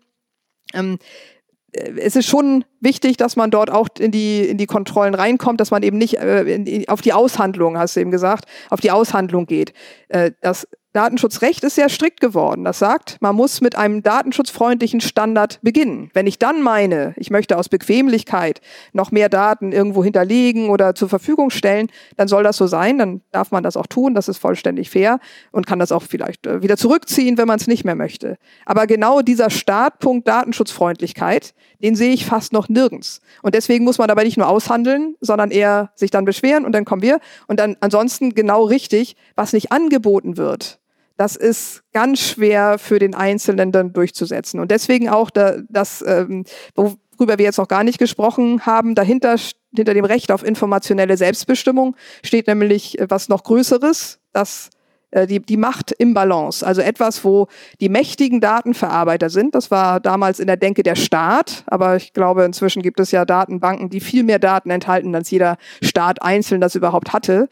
[0.73, 1.38] Ähm, äh,
[1.71, 5.71] es ist schon wichtig, dass man dort auch in die, in die Kontrollen reinkommt, dass
[5.71, 9.45] man eben nicht äh, in, auf die Aushandlung, hast du eben gesagt, auf die Aushandlung
[9.45, 9.73] geht.
[10.07, 12.63] Äh, das Datenschutzrecht ist sehr strikt geworden.
[12.63, 16.09] Das sagt, man muss mit einem datenschutzfreundlichen Standard beginnen.
[16.15, 18.59] Wenn ich dann meine, ich möchte aus Bequemlichkeit
[18.91, 22.97] noch mehr Daten irgendwo hinterlegen oder zur Verfügung stellen, dann soll das so sein.
[22.97, 24.15] Dann darf man das auch tun.
[24.15, 25.19] Das ist vollständig fair
[25.51, 28.37] und kann das auch vielleicht äh, wieder zurückziehen, wenn man es nicht mehr möchte.
[28.65, 33.21] Aber genau dieser Startpunkt Datenschutzfreundlichkeit, den sehe ich fast noch nirgends.
[33.43, 36.85] Und deswegen muss man aber nicht nur aushandeln, sondern eher sich dann beschweren und dann
[36.85, 37.19] kommen wir.
[37.45, 40.79] Und dann ansonsten genau richtig, was nicht angeboten wird
[41.19, 44.61] das ist ganz schwer für den Einzelnen dann durchzusetzen.
[44.61, 49.35] Und deswegen auch da, das, ähm, worüber wir jetzt noch gar nicht gesprochen haben, dahinter,
[49.75, 54.69] hinter dem Recht auf informationelle Selbstbestimmung steht nämlich was noch Größeres, das
[55.11, 56.65] äh, die, die Macht im Balance.
[56.65, 57.47] Also etwas, wo
[57.81, 59.55] die mächtigen Datenverarbeiter sind.
[59.55, 63.25] Das war damals in der Denke der Staat, aber ich glaube, inzwischen gibt es ja
[63.25, 67.49] Datenbanken, die viel mehr Daten enthalten, als jeder Staat einzeln das überhaupt hatte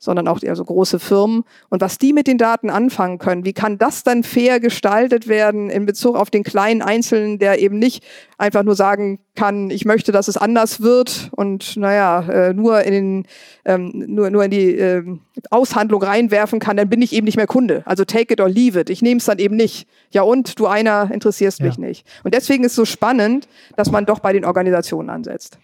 [0.00, 1.44] sondern auch also große Firmen.
[1.68, 5.68] Und was die mit den Daten anfangen können, wie kann das dann fair gestaltet werden
[5.68, 8.02] in Bezug auf den kleinen Einzelnen, der eben nicht
[8.38, 12.92] einfach nur sagen kann, ich möchte, dass es anders wird und naja, äh, nur in
[12.92, 13.26] den,
[13.66, 15.04] ähm, nur, nur in die äh,
[15.50, 17.82] Aushandlung reinwerfen kann, dann bin ich eben nicht mehr Kunde.
[17.84, 18.88] Also take it or leave it.
[18.88, 19.86] Ich nehme es dann eben nicht.
[20.10, 21.66] Ja und, du einer interessierst ja.
[21.66, 22.06] mich nicht.
[22.24, 25.58] Und deswegen ist es so spannend, dass man doch bei den Organisationen ansetzt.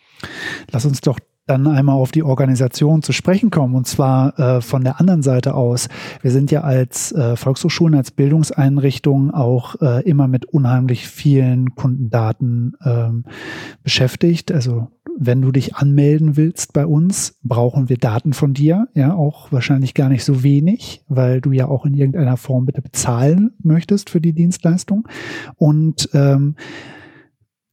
[0.71, 4.83] Lass uns doch dann einmal auf die Organisation zu sprechen kommen und zwar äh, von
[4.83, 5.89] der anderen Seite aus.
[6.21, 12.75] Wir sind ja als äh, Volkshochschulen, als Bildungseinrichtungen auch äh, immer mit unheimlich vielen Kundendaten
[12.85, 13.25] ähm,
[13.85, 14.51] beschäftigt.
[14.51, 19.51] Also wenn du dich anmelden willst bei uns, brauchen wir Daten von dir, ja, auch
[19.51, 24.11] wahrscheinlich gar nicht so wenig, weil du ja auch in irgendeiner Form bitte bezahlen möchtest
[24.11, 25.09] für die Dienstleistung.
[25.57, 26.57] Und ähm,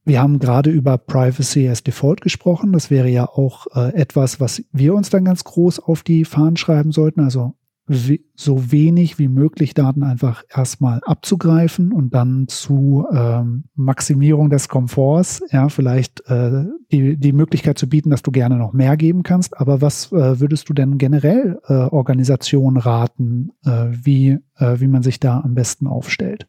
[0.04, 2.72] wir haben gerade über Privacy as Default gesprochen.
[2.72, 6.56] Das wäre ja auch äh, etwas, was wir uns dann ganz groß auf die Fahnen
[6.56, 7.20] schreiben sollten.
[7.20, 7.54] Also
[7.86, 15.42] so wenig wie möglich Daten einfach erstmal abzugreifen und dann zu ähm, Maximierung des Komforts,
[15.50, 19.58] ja, vielleicht äh, die, die Möglichkeit zu bieten, dass du gerne noch mehr geben kannst.
[19.58, 25.02] Aber was äh, würdest du denn generell äh, Organisationen raten, äh, wie, äh, wie man
[25.02, 26.48] sich da am besten aufstellt?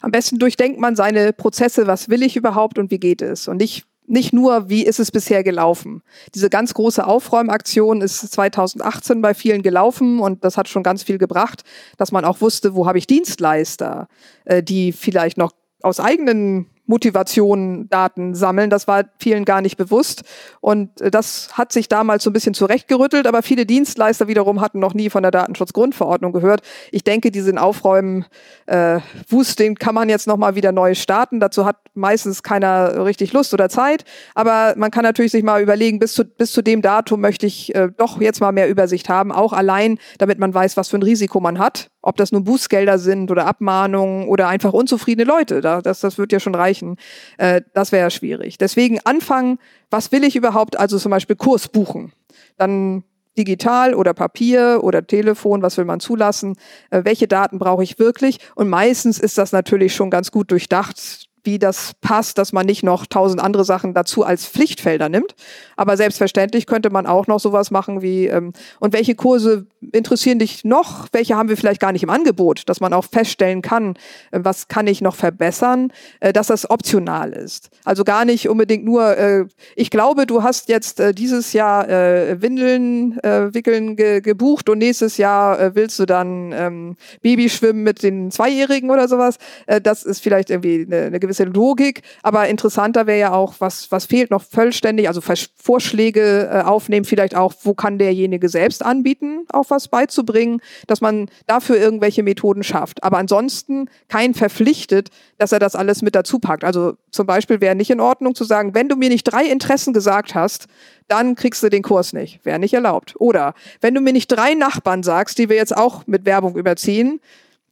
[0.00, 3.48] Am besten durchdenkt man seine Prozesse, was will ich überhaupt und wie geht es?
[3.48, 6.02] Und nicht nicht nur, wie ist es bisher gelaufen.
[6.34, 11.18] Diese ganz große Aufräumaktion ist 2018 bei vielen gelaufen und das hat schon ganz viel
[11.18, 11.62] gebracht,
[11.98, 14.08] dass man auch wusste, wo habe ich Dienstleister,
[14.46, 18.70] äh, die vielleicht noch aus eigenen Motivation Daten sammeln.
[18.70, 20.24] Das war vielen gar nicht bewusst.
[20.60, 24.80] Und äh, das hat sich damals so ein bisschen zurechtgerüttelt, aber viele Dienstleister wiederum hatten
[24.80, 26.62] noch nie von der Datenschutzgrundverordnung gehört.
[26.90, 28.24] Ich denke, diesen Aufräumen
[28.66, 31.40] äh, Wust, den kann man jetzt nochmal wieder neu starten.
[31.40, 34.04] Dazu hat meistens keiner richtig Lust oder Zeit.
[34.34, 37.74] Aber man kann natürlich sich mal überlegen, bis zu, bis zu dem Datum möchte ich
[37.74, 41.02] äh, doch jetzt mal mehr Übersicht haben, auch allein, damit man weiß, was für ein
[41.02, 46.00] Risiko man hat ob das nur Bußgelder sind oder Abmahnungen oder einfach unzufriedene Leute, das,
[46.00, 46.96] das wird ja schon reichen.
[47.36, 48.56] Äh, das wäre ja schwierig.
[48.56, 49.58] Deswegen anfangen,
[49.90, 52.12] was will ich überhaupt, also zum Beispiel Kurs buchen.
[52.56, 53.04] Dann
[53.36, 56.56] digital oder Papier oder Telefon, was will man zulassen,
[56.90, 58.38] äh, welche Daten brauche ich wirklich.
[58.54, 62.82] Und meistens ist das natürlich schon ganz gut durchdacht wie das passt, dass man nicht
[62.82, 65.34] noch tausend andere Sachen dazu als Pflichtfelder nimmt.
[65.76, 70.62] Aber selbstverständlich könnte man auch noch sowas machen wie, ähm, und welche Kurse interessieren dich
[70.64, 71.08] noch?
[71.12, 73.94] Welche haben wir vielleicht gar nicht im Angebot, dass man auch feststellen kann,
[74.30, 77.70] äh, was kann ich noch verbessern, äh, dass das optional ist.
[77.84, 82.42] Also gar nicht unbedingt nur, äh, ich glaube, du hast jetzt äh, dieses Jahr äh,
[82.42, 88.30] Windeln äh, wickeln ge gebucht und nächstes Jahr willst du dann ähm, Babyschwimmen mit den
[88.30, 89.38] Zweijährigen oder sowas.
[89.82, 94.06] Das ist vielleicht irgendwie eine, eine gewisse Logik, aber interessanter wäre ja auch, was, was
[94.06, 99.66] fehlt noch vollständig, also Vorschläge äh, aufnehmen, vielleicht auch, wo kann derjenige selbst anbieten, auch
[99.68, 103.02] was beizubringen, dass man dafür irgendwelche Methoden schafft.
[103.02, 106.64] Aber ansonsten kein verpflichtet, dass er das alles mit dazu packt.
[106.64, 109.92] Also zum Beispiel wäre nicht in Ordnung zu sagen, wenn du mir nicht drei Interessen
[109.92, 110.66] gesagt hast,
[111.08, 112.44] dann kriegst du den Kurs nicht.
[112.44, 113.14] Wäre nicht erlaubt.
[113.18, 117.20] Oder wenn du mir nicht drei Nachbarn sagst, die wir jetzt auch mit Werbung überziehen,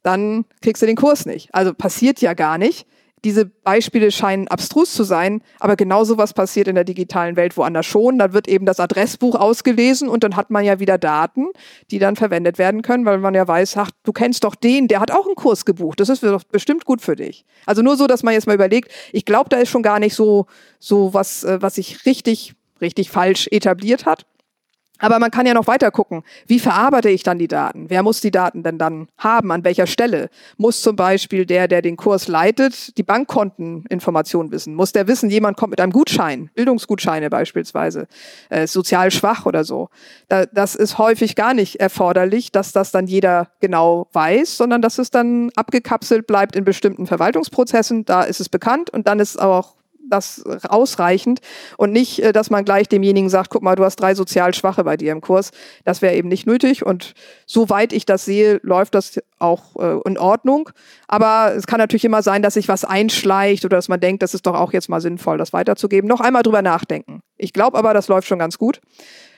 [0.03, 1.53] dann kriegst du den Kurs nicht.
[1.53, 2.87] Also passiert ja gar nicht
[3.23, 7.57] diese Beispiele scheinen abstrus zu sein, aber genau so was passiert in der digitalen Welt
[7.57, 8.19] woanders schon.
[8.19, 11.47] Dann wird eben das Adressbuch ausgelesen und dann hat man ja wieder Daten,
[11.89, 14.99] die dann verwendet werden können, weil man ja weiß, ach, du kennst doch den, der
[14.99, 15.99] hat auch einen Kurs gebucht.
[15.99, 17.45] Das ist doch bestimmt gut für dich.
[17.65, 20.13] Also nur so, dass man jetzt mal überlegt, ich glaube, da ist schon gar nicht
[20.13, 20.45] so,
[20.79, 24.25] so was, äh, was sich richtig, richtig falsch etabliert hat.
[24.99, 26.23] Aber man kann ja noch weiter gucken.
[26.47, 27.89] Wie verarbeite ich dann die Daten?
[27.89, 29.51] Wer muss die Daten denn dann haben?
[29.51, 30.29] An welcher Stelle?
[30.57, 34.75] Muss zum Beispiel der, der den Kurs leitet, die Bankkonteninformation wissen?
[34.75, 38.07] Muss der wissen, jemand kommt mit einem Gutschein, Bildungsgutscheine beispielsweise,
[38.49, 39.89] äh, sozial schwach oder so?
[40.27, 44.97] Da, das ist häufig gar nicht erforderlich, dass das dann jeder genau weiß, sondern dass
[44.97, 48.05] es dann abgekapselt bleibt in bestimmten Verwaltungsprozessen.
[48.05, 49.75] Da ist es bekannt und dann ist auch
[50.09, 51.39] das ausreichend
[51.77, 54.83] und nicht, äh, dass man gleich demjenigen sagt, guck mal, du hast drei sozial Schwache
[54.83, 55.51] bei dir im Kurs.
[55.85, 57.13] Das wäre eben nicht nötig und
[57.45, 60.69] soweit ich das sehe, läuft das auch äh, in Ordnung.
[61.07, 64.33] Aber es kann natürlich immer sein, dass sich was einschleicht oder dass man denkt, das
[64.33, 66.07] ist doch auch jetzt mal sinnvoll, das weiterzugeben.
[66.07, 67.21] Noch einmal drüber nachdenken.
[67.37, 68.81] Ich glaube aber, das läuft schon ganz gut.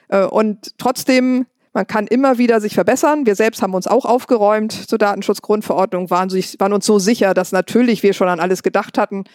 [0.09, 3.27] Äh, und trotzdem man kann immer wieder sich verbessern.
[3.27, 7.51] Wir selbst haben uns auch aufgeräumt zur Datenschutzgrundverordnung, waren, sich, waren uns so sicher, dass
[7.51, 9.25] natürlich wir schon an alles gedacht hatten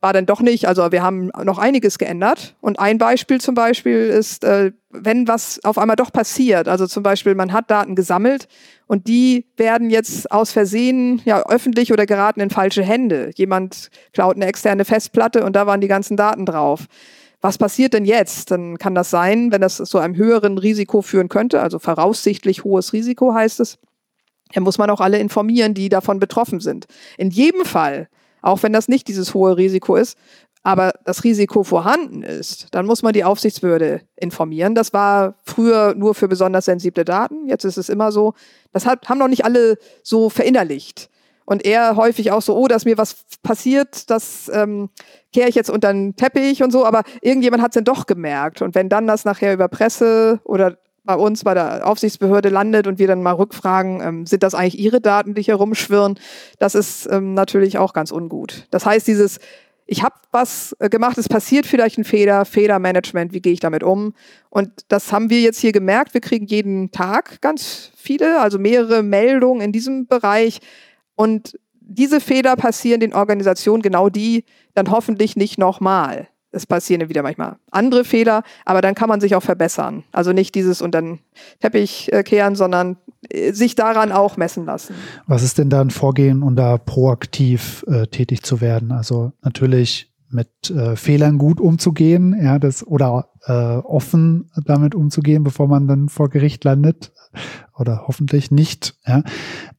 [0.00, 0.66] war dann doch nicht.
[0.66, 2.54] Also wir haben noch einiges geändert.
[2.60, 7.02] Und ein Beispiel zum Beispiel ist, äh, wenn was auf einmal doch passiert, also zum
[7.02, 8.48] Beispiel man hat Daten gesammelt
[8.86, 13.30] und die werden jetzt aus Versehen ja öffentlich oder geraten in falsche Hände.
[13.34, 16.86] Jemand klaut eine externe Festplatte und da waren die ganzen Daten drauf.
[17.40, 18.50] Was passiert denn jetzt?
[18.50, 22.92] Dann kann das sein, wenn das zu einem höheren Risiko führen könnte, also voraussichtlich hohes
[22.92, 23.78] Risiko heißt es,
[24.54, 26.86] dann muss man auch alle informieren, die davon betroffen sind.
[27.16, 28.08] In jedem Fall
[28.42, 30.16] auch wenn das nicht dieses hohe Risiko ist,
[30.62, 34.74] aber das Risiko vorhanden ist, dann muss man die Aufsichtsbehörde informieren.
[34.74, 38.34] Das war früher nur für besonders sensible Daten, jetzt ist es immer so.
[38.72, 41.08] Das hat, haben noch nicht alle so verinnerlicht.
[41.46, 44.90] Und eher häufig auch so, oh, dass mir was passiert, das ähm,
[45.32, 48.60] kehre ich jetzt unter den Teppich und so, aber irgendjemand hat es dann doch gemerkt.
[48.60, 50.76] Und wenn dann das nachher über Presse oder
[51.08, 54.78] bei uns bei der Aufsichtsbehörde landet und wir dann mal rückfragen, ähm, sind das eigentlich
[54.78, 56.18] Ihre Daten, die hier rumschwirren,
[56.58, 58.66] das ist ähm, natürlich auch ganz ungut.
[58.70, 59.38] Das heißt, dieses
[59.86, 63.82] ich habe was äh, gemacht, es passiert vielleicht ein Fehler, Fehlermanagement, wie gehe ich damit
[63.82, 64.12] um?
[64.50, 66.12] Und das haben wir jetzt hier gemerkt.
[66.12, 70.58] Wir kriegen jeden Tag ganz viele, also mehrere Meldungen in diesem Bereich.
[71.14, 74.44] Und diese Fehler passieren den Organisationen genau die
[74.74, 79.34] dann hoffentlich nicht nochmal es passieren wieder manchmal andere Fehler, aber dann kann man sich
[79.34, 80.04] auch verbessern.
[80.12, 81.18] Also nicht dieses unter den
[81.60, 82.96] Teppich äh, kehren, sondern
[83.28, 84.94] äh, sich daran auch messen lassen.
[85.26, 88.92] Was ist denn da ein Vorgehen, um da proaktiv äh, tätig zu werden?
[88.92, 95.68] Also natürlich mit äh, Fehlern gut umzugehen, ja, das oder äh, offen damit umzugehen, bevor
[95.68, 97.12] man dann vor Gericht landet
[97.78, 98.94] oder hoffentlich nicht.
[99.06, 99.22] Ja.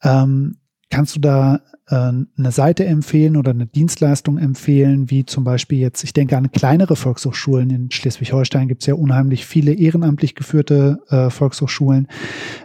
[0.01, 0.57] Ähm,
[0.89, 6.03] kannst du da äh, eine Seite empfehlen oder eine Dienstleistung empfehlen, wie zum Beispiel jetzt,
[6.03, 7.69] ich denke an kleinere Volkshochschulen.
[7.69, 12.07] In Schleswig-Holstein gibt es ja unheimlich viele ehrenamtlich geführte äh, Volkshochschulen,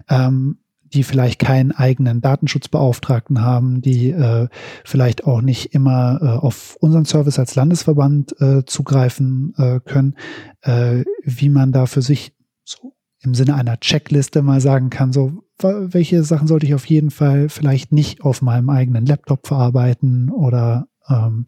[0.09, 0.59] ähm,
[0.95, 4.49] die vielleicht keinen eigenen Datenschutzbeauftragten haben, die äh,
[4.85, 10.15] vielleicht auch nicht immer äh, auf unseren Service als Landesverband äh, zugreifen äh, können,
[10.63, 12.33] äh, wie man da für sich
[12.63, 17.11] so im Sinne einer Checkliste mal sagen kann, so welche Sachen sollte ich auf jeden
[17.11, 21.47] Fall vielleicht nicht auf meinem eigenen Laptop verarbeiten oder ähm,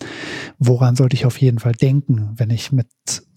[0.58, 2.88] woran sollte ich auf jeden Fall denken, wenn ich mit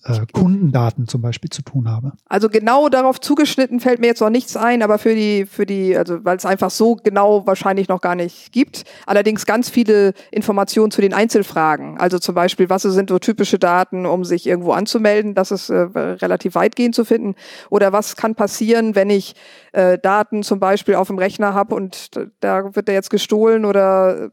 [0.03, 2.13] äh, Kundendaten zum Beispiel zu tun habe.
[2.25, 5.97] Also genau darauf zugeschnitten fällt mir jetzt noch nichts ein, aber für die, für die,
[5.97, 8.83] also weil es einfach so genau wahrscheinlich noch gar nicht gibt.
[9.05, 11.97] Allerdings ganz viele Informationen zu den Einzelfragen.
[11.97, 15.35] Also zum Beispiel, was sind so typische Daten, um sich irgendwo anzumelden?
[15.35, 17.35] Das ist äh, relativ weitgehend zu finden.
[17.69, 19.35] Oder was kann passieren, wenn ich
[19.73, 24.29] äh, Daten zum Beispiel auf dem Rechner habe und da wird der jetzt gestohlen oder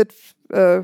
[0.00, 0.12] wird
[0.52, 0.82] äh,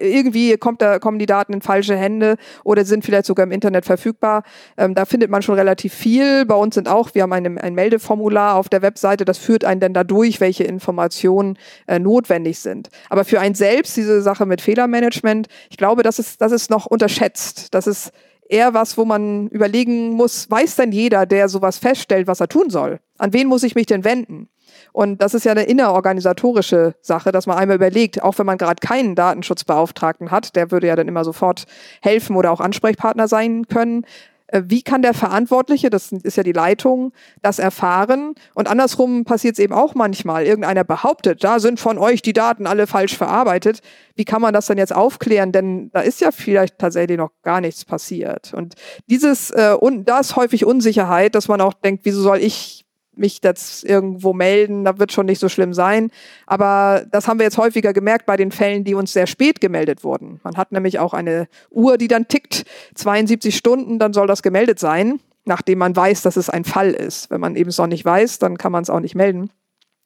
[0.00, 3.84] irgendwie kommt da, kommen die Daten in falsche Hände oder sind vielleicht sogar im Internet
[3.84, 4.44] verfügbar.
[4.76, 6.46] Ähm, da findet man schon relativ viel.
[6.46, 9.80] Bei uns sind auch, wir haben ein, ein Meldeformular auf der Webseite, das führt einen
[9.80, 12.88] dann dadurch, welche Informationen äh, notwendig sind.
[13.10, 16.86] Aber für einen selbst, diese Sache mit Fehlermanagement, ich glaube, das ist, das ist noch
[16.86, 17.74] unterschätzt.
[17.74, 18.12] Das ist
[18.48, 22.70] eher was, wo man überlegen muss, weiß denn jeder, der sowas feststellt, was er tun
[22.70, 23.00] soll?
[23.18, 24.48] An wen muss ich mich denn wenden?
[24.94, 28.76] Und das ist ja eine innerorganisatorische Sache, dass man einmal überlegt, auch wenn man gerade
[28.80, 31.64] keinen Datenschutzbeauftragten hat, der würde ja dann immer sofort
[32.00, 34.06] helfen oder auch Ansprechpartner sein können.
[34.46, 38.36] Äh, wie kann der Verantwortliche, das ist ja die Leitung, das erfahren?
[38.54, 40.46] Und andersrum passiert es eben auch manchmal.
[40.46, 43.80] Irgendeiner behauptet, da sind von euch die Daten alle falsch verarbeitet.
[44.14, 45.50] Wie kann man das dann jetzt aufklären?
[45.50, 48.54] Denn da ist ja vielleicht tatsächlich noch gar nichts passiert.
[48.54, 48.76] Und
[49.10, 52.83] dieses, äh, und da häufig Unsicherheit, dass man auch denkt, wieso soll ich
[53.16, 56.10] mich jetzt irgendwo melden, da wird schon nicht so schlimm sein.
[56.46, 60.04] Aber das haben wir jetzt häufiger gemerkt bei den Fällen, die uns sehr spät gemeldet
[60.04, 60.40] wurden.
[60.42, 64.78] Man hat nämlich auch eine Uhr, die dann tickt, 72 Stunden, dann soll das gemeldet
[64.78, 67.30] sein, nachdem man weiß, dass es ein Fall ist.
[67.30, 69.50] Wenn man eben es noch nicht weiß, dann kann man es auch nicht melden.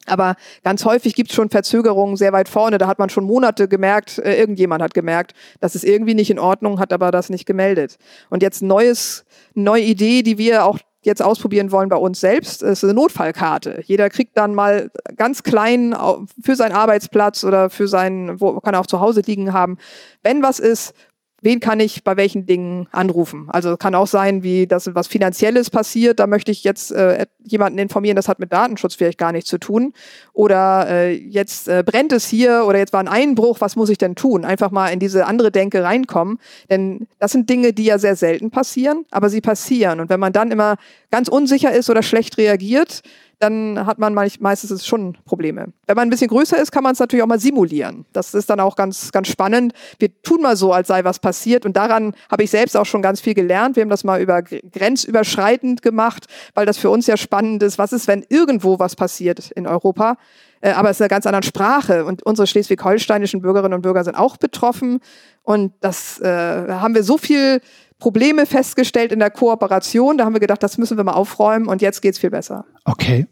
[0.06, 2.78] Aber ganz häufig gibt es schon Verzögerungen sehr weit vorne.
[2.78, 6.38] Da hat man schon Monate gemerkt, äh, irgendjemand hat gemerkt, dass es irgendwie nicht in
[6.38, 7.98] Ordnung, hat aber das nicht gemeldet.
[8.30, 12.84] Und jetzt neues, neue Idee, die wir auch jetzt ausprobieren wollen bei uns selbst, ist
[12.84, 13.82] eine Notfallkarte.
[13.84, 15.96] Jeder kriegt dann mal ganz klein
[16.40, 19.78] für seinen Arbeitsplatz oder für seinen, wo kann er auch zu Hause liegen haben,
[20.22, 20.94] wenn was ist,
[21.40, 23.48] wen kann ich bei welchen Dingen anrufen?
[23.48, 27.78] Also kann auch sein, wie das was Finanzielles passiert, da möchte ich jetzt äh, jemanden
[27.78, 29.92] informieren, das hat mit Datenschutz vielleicht gar nichts zu tun.
[30.32, 33.98] Oder äh, jetzt äh, brennt es hier oder jetzt war ein Einbruch, was muss ich
[33.98, 34.44] denn tun?
[34.44, 36.38] Einfach mal in diese andere Denke reinkommen.
[36.70, 40.00] Denn das sind Dinge, die ja sehr selten passieren, aber sie passieren.
[40.00, 40.76] Und wenn man dann immer
[41.10, 43.02] ganz unsicher ist oder schlecht reagiert,
[43.38, 45.72] dann hat man meistens schon Probleme.
[45.86, 48.04] Wenn man ein bisschen größer ist, kann man es natürlich auch mal simulieren.
[48.12, 49.72] Das ist dann auch ganz, ganz spannend.
[49.98, 51.64] Wir tun mal so, als sei was passiert.
[51.64, 53.76] Und daran habe ich selbst auch schon ganz viel gelernt.
[53.76, 57.78] Wir haben das mal über grenzüberschreitend gemacht, weil das für uns ja spannend ist.
[57.78, 60.16] Was ist, wenn irgendwo was passiert in Europa?
[60.60, 62.04] Äh, aber es ist eine ganz andere Sprache.
[62.04, 64.98] Und unsere schleswig-holsteinischen Bürgerinnen und Bürger sind auch betroffen.
[65.42, 67.60] Und das äh, haben wir so viel
[67.98, 70.18] Probleme festgestellt in der Kooperation.
[70.18, 72.64] Da haben wir gedacht, das müssen wir mal aufräumen und jetzt geht's viel besser.
[72.84, 73.26] Okay,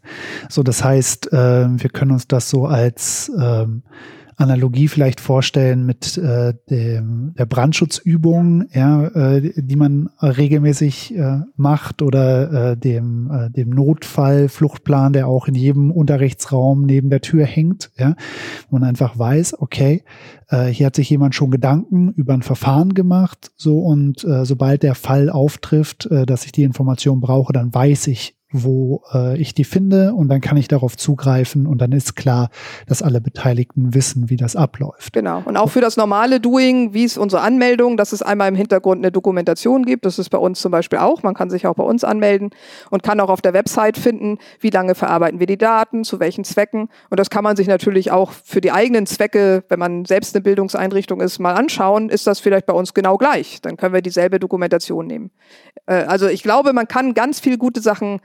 [0.49, 3.83] so das heißt, äh, wir können uns das so als ähm,
[4.37, 12.03] Analogie vielleicht vorstellen mit äh, dem, der Brandschutzübung, ja, äh, die man regelmäßig äh, macht
[12.03, 17.89] oder äh, dem, äh, dem Notfallfluchtplan, der auch in jedem Unterrichtsraum neben der Tür hängt,
[17.97, 18.15] ja,
[18.69, 20.03] man einfach weiß, okay,
[20.49, 24.83] äh, hier hat sich jemand schon Gedanken über ein Verfahren gemacht, so und äh, sobald
[24.83, 29.53] der Fall auftrifft, äh, dass ich die Information brauche, dann weiß ich, wo äh, ich
[29.53, 32.49] die finde und dann kann ich darauf zugreifen und dann ist klar,
[32.87, 35.13] dass alle Beteiligten wissen, wie das abläuft.
[35.13, 35.41] Genau.
[35.43, 38.99] Und auch für das normale Doing, wie ist unsere Anmeldung, dass es einmal im Hintergrund
[38.99, 40.05] eine Dokumentation gibt.
[40.05, 41.23] Das ist bei uns zum Beispiel auch.
[41.23, 42.51] Man kann sich auch bei uns anmelden
[42.89, 46.45] und kann auch auf der Website finden, wie lange verarbeiten wir die Daten, zu welchen
[46.45, 46.89] Zwecken.
[47.09, 50.43] Und das kann man sich natürlich auch für die eigenen Zwecke, wenn man selbst eine
[50.43, 52.09] Bildungseinrichtung ist, mal anschauen.
[52.09, 53.61] Ist das vielleicht bei uns genau gleich?
[53.61, 55.31] Dann können wir dieselbe Dokumentation nehmen.
[55.85, 58.21] Äh, also ich glaube, man kann ganz viele gute Sachen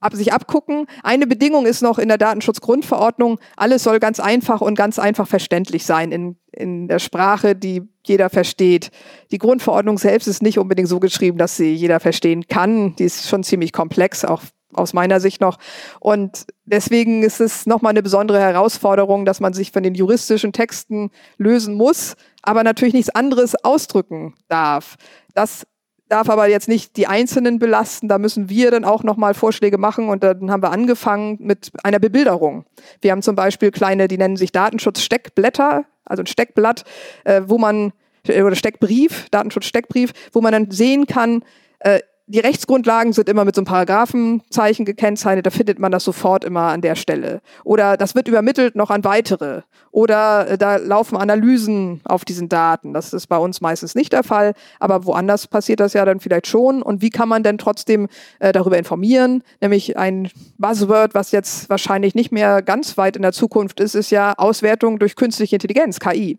[0.00, 0.86] ab, sich abgucken.
[1.02, 5.86] Eine Bedingung ist noch in der Datenschutzgrundverordnung, alles soll ganz einfach und ganz einfach verständlich
[5.86, 8.90] sein in, in der Sprache, die jeder versteht.
[9.30, 12.94] Die Grundverordnung selbst ist nicht unbedingt so geschrieben, dass sie jeder verstehen kann.
[12.96, 15.58] Die ist schon ziemlich komplex, auch aus meiner Sicht noch.
[16.00, 21.10] Und deswegen ist es nochmal eine besondere Herausforderung, dass man sich von den juristischen Texten
[21.38, 24.96] lösen muss, aber natürlich nichts anderes ausdrücken darf.
[25.34, 25.66] Das
[26.08, 28.08] darf aber jetzt nicht die Einzelnen belasten.
[28.08, 31.98] Da müssen wir dann auch nochmal Vorschläge machen und dann haben wir angefangen mit einer
[31.98, 32.64] Bebilderung.
[33.00, 36.84] Wir haben zum Beispiel kleine, die nennen sich Datenschutz-Steckblätter, also ein Steckblatt,
[37.24, 37.92] äh, wo man,
[38.26, 41.42] äh, oder Steckbrief, Datenschutz-Steckbrief, wo man dann sehen kann,
[41.80, 46.44] äh, die Rechtsgrundlagen sind immer mit so einem Paragraphenzeichen gekennzeichnet, da findet man das sofort
[46.44, 47.40] immer an der Stelle.
[47.62, 49.62] Oder das wird übermittelt noch an weitere.
[49.92, 52.92] Oder äh, da laufen Analysen auf diesen Daten.
[52.92, 56.48] Das ist bei uns meistens nicht der Fall, aber woanders passiert das ja dann vielleicht
[56.48, 56.82] schon.
[56.82, 58.08] Und wie kann man denn trotzdem
[58.40, 59.44] äh, darüber informieren?
[59.60, 64.10] Nämlich ein Buzzword, was jetzt wahrscheinlich nicht mehr ganz weit in der Zukunft ist, ist
[64.10, 66.38] ja Auswertung durch künstliche Intelligenz, KI.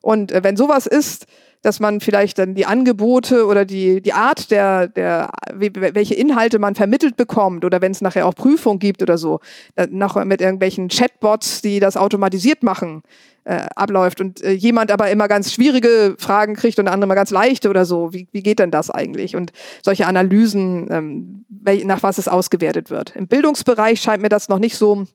[0.00, 1.26] Und äh, wenn sowas ist,
[1.62, 6.74] dass man vielleicht dann die Angebote oder die, die Art der, der, welche Inhalte man
[6.74, 9.40] vermittelt bekommt oder wenn es nachher auch Prüfung gibt oder so,
[9.76, 13.02] äh, noch mit irgendwelchen Chatbots, die das automatisiert machen,
[13.44, 17.14] äh, abläuft und äh, jemand aber immer ganz schwierige Fragen kriegt und der andere mal
[17.14, 18.12] ganz leichte oder so.
[18.12, 19.36] Wie, wie geht denn das eigentlich?
[19.36, 19.52] Und
[19.82, 21.44] solche Analysen, ähm,
[21.84, 23.16] nach was es ausgewertet wird.
[23.16, 25.06] Im Bildungsbereich scheint mir das noch nicht so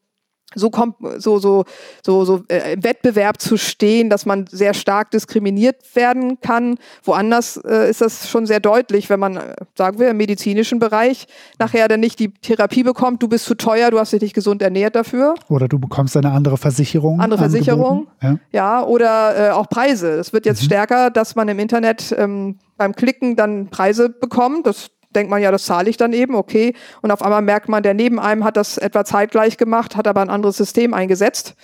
[0.56, 1.66] so kommt so so
[2.06, 6.78] so so äh, im Wettbewerb zu stehen, dass man sehr stark diskriminiert werden kann.
[7.04, 11.28] Woanders äh, ist das schon sehr deutlich, wenn man äh, sagen wir im medizinischen Bereich
[11.60, 14.62] nachher dann nicht die Therapie bekommt, du bist zu teuer, du hast dich nicht gesund
[14.62, 15.36] ernährt dafür.
[15.50, 17.20] Oder du bekommst eine andere Versicherung.
[17.20, 18.08] Andere Versicherung.
[18.22, 18.38] Ja.
[18.52, 20.12] ja, oder äh, auch Preise.
[20.12, 20.68] Es wird jetzt mhm.
[20.68, 24.66] stärker, dass man im Internet ähm, beim Klicken dann Preise bekommt.
[24.66, 26.74] Das denkt man ja, das zahle ich dann eben, okay.
[27.02, 30.22] Und auf einmal merkt man, der neben einem hat das etwa zeitgleich gemacht, hat aber
[30.22, 31.56] ein anderes System eingesetzt.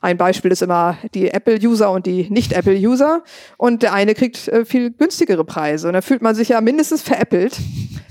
[0.00, 3.22] Ein Beispiel ist immer die Apple-User und die Nicht-Apple-User.
[3.56, 5.86] Und der eine kriegt äh, viel günstigere Preise.
[5.86, 7.56] Und da fühlt man sich ja mindestens veräppelt,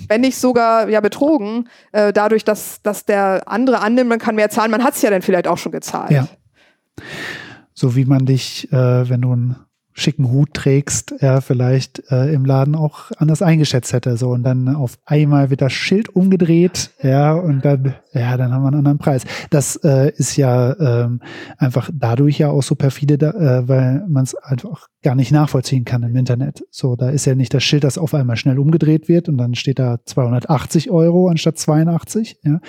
[0.08, 4.50] wenn nicht sogar ja betrogen, äh, dadurch, dass, dass der andere annimmt, man kann mehr
[4.50, 4.72] zahlen.
[4.72, 6.12] Man hat es ja dann vielleicht auch schon gezahlt.
[6.12, 6.28] Ja.
[7.74, 9.56] So wie man dich, äh, wenn du ein
[10.02, 14.18] schicken Hut trägst, ja, vielleicht äh, im Laden auch anders eingeschätzt hätte.
[14.18, 18.64] So, und dann auf einmal wird das Schild umgedreht, ja, und dann, ja, dann haben
[18.64, 19.24] wir einen anderen Preis.
[19.50, 21.22] Das äh, ist ja ähm,
[21.58, 25.86] einfach dadurch ja auch so perfide, da, äh, weil man es einfach gar nicht nachvollziehen
[25.86, 26.64] kann im Internet.
[26.70, 29.56] So, da ist ja nicht das Schild, das auf einmal schnell umgedreht wird und dann
[29.56, 32.60] steht da 280 Euro anstatt 82, ja,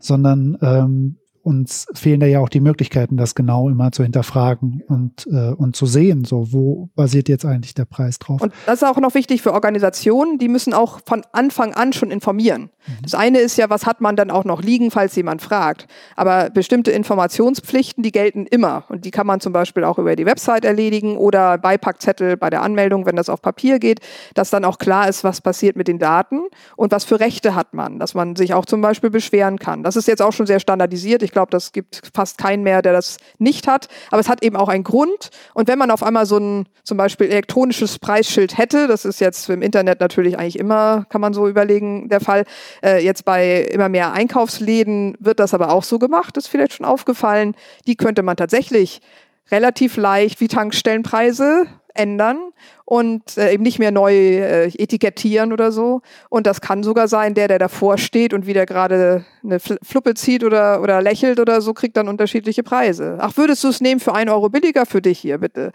[0.00, 5.26] sondern ähm, uns fehlen da ja auch die Möglichkeiten, das genau immer zu hinterfragen und,
[5.26, 8.40] äh, und zu sehen, so wo basiert jetzt eigentlich der Preis drauf.
[8.40, 12.10] Und das ist auch noch wichtig für Organisationen, die müssen auch von Anfang an schon
[12.10, 12.70] informieren.
[12.86, 12.92] Mhm.
[13.02, 15.86] Das eine ist ja, was hat man dann auch noch liegen, falls jemand fragt.
[16.14, 18.84] Aber bestimmte Informationspflichten, die gelten immer.
[18.88, 22.62] Und die kann man zum Beispiel auch über die Website erledigen oder Beipackzettel bei der
[22.62, 24.00] Anmeldung, wenn das auf Papier geht,
[24.34, 26.42] dass dann auch klar ist, was passiert mit den Daten
[26.76, 29.82] und was für Rechte hat man, dass man sich auch zum Beispiel beschweren kann.
[29.82, 31.22] Das ist jetzt auch schon sehr standardisiert.
[31.22, 33.88] Ich ich glaube, das gibt fast keinen mehr, der das nicht hat.
[34.10, 35.30] Aber es hat eben auch einen Grund.
[35.54, 39.48] Und wenn man auf einmal so ein zum Beispiel elektronisches Preisschild hätte, das ist jetzt
[39.48, 42.44] im Internet natürlich eigentlich immer, kann man so überlegen, der Fall.
[42.82, 46.86] Äh, jetzt bei immer mehr Einkaufsläden wird das aber auch so gemacht, ist vielleicht schon
[46.86, 47.54] aufgefallen.
[47.86, 49.00] Die könnte man tatsächlich
[49.50, 52.38] relativ leicht wie Tankstellenpreise ändern
[52.84, 56.00] und äh, eben nicht mehr neu äh, etikettieren oder so.
[56.30, 60.44] Und das kann sogar sein, der, der davor steht und wieder gerade eine Fluppe zieht
[60.44, 63.18] oder, oder lächelt oder so, kriegt dann unterschiedliche Preise.
[63.20, 65.72] Ach, würdest du es nehmen für ein Euro billiger für dich hier, bitte?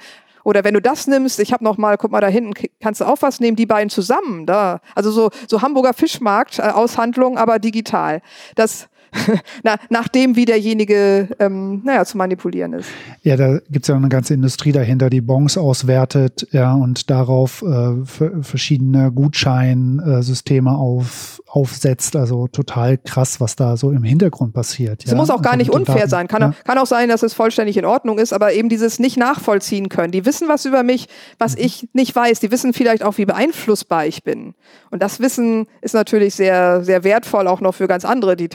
[0.48, 3.06] Oder wenn du das nimmst, ich habe noch mal, guck mal da hinten, kannst du
[3.06, 4.80] auch was nehmen, die beiden zusammen da.
[4.96, 8.22] Also so, so Hamburger Fischmarkt, äh, Aushandlung, aber digital.
[8.56, 8.88] Das
[9.64, 12.90] Na, nach dem, wie derjenige ähm, naja, zu manipulieren ist.
[13.24, 17.62] Ja, da gibt es ja eine ganze Industrie dahinter, die Bons auswertet ja, und darauf
[17.62, 18.06] äh,
[18.42, 22.16] verschiedene Gutscheinsysteme auf, aufsetzt.
[22.16, 25.04] Also total krass, was da so im Hintergrund passiert.
[25.04, 25.18] Es ja?
[25.18, 26.28] muss auch gar also nicht unfair Daten, sein.
[26.28, 26.54] Kann, ja?
[26.64, 30.12] kann auch sein, dass es vollständig in Ordnung ist, aber eben dieses nicht nachvollziehen können.
[30.12, 31.08] Die wissen was über mich,
[31.40, 31.64] was mhm.
[31.64, 32.40] ich nicht weiß.
[32.40, 34.54] Die wissen vielleicht auch, wie beeinflussbar ich bin.
[34.92, 38.50] Und das Wissen ist natürlich sehr, sehr wertvoll, auch noch für ganz andere, die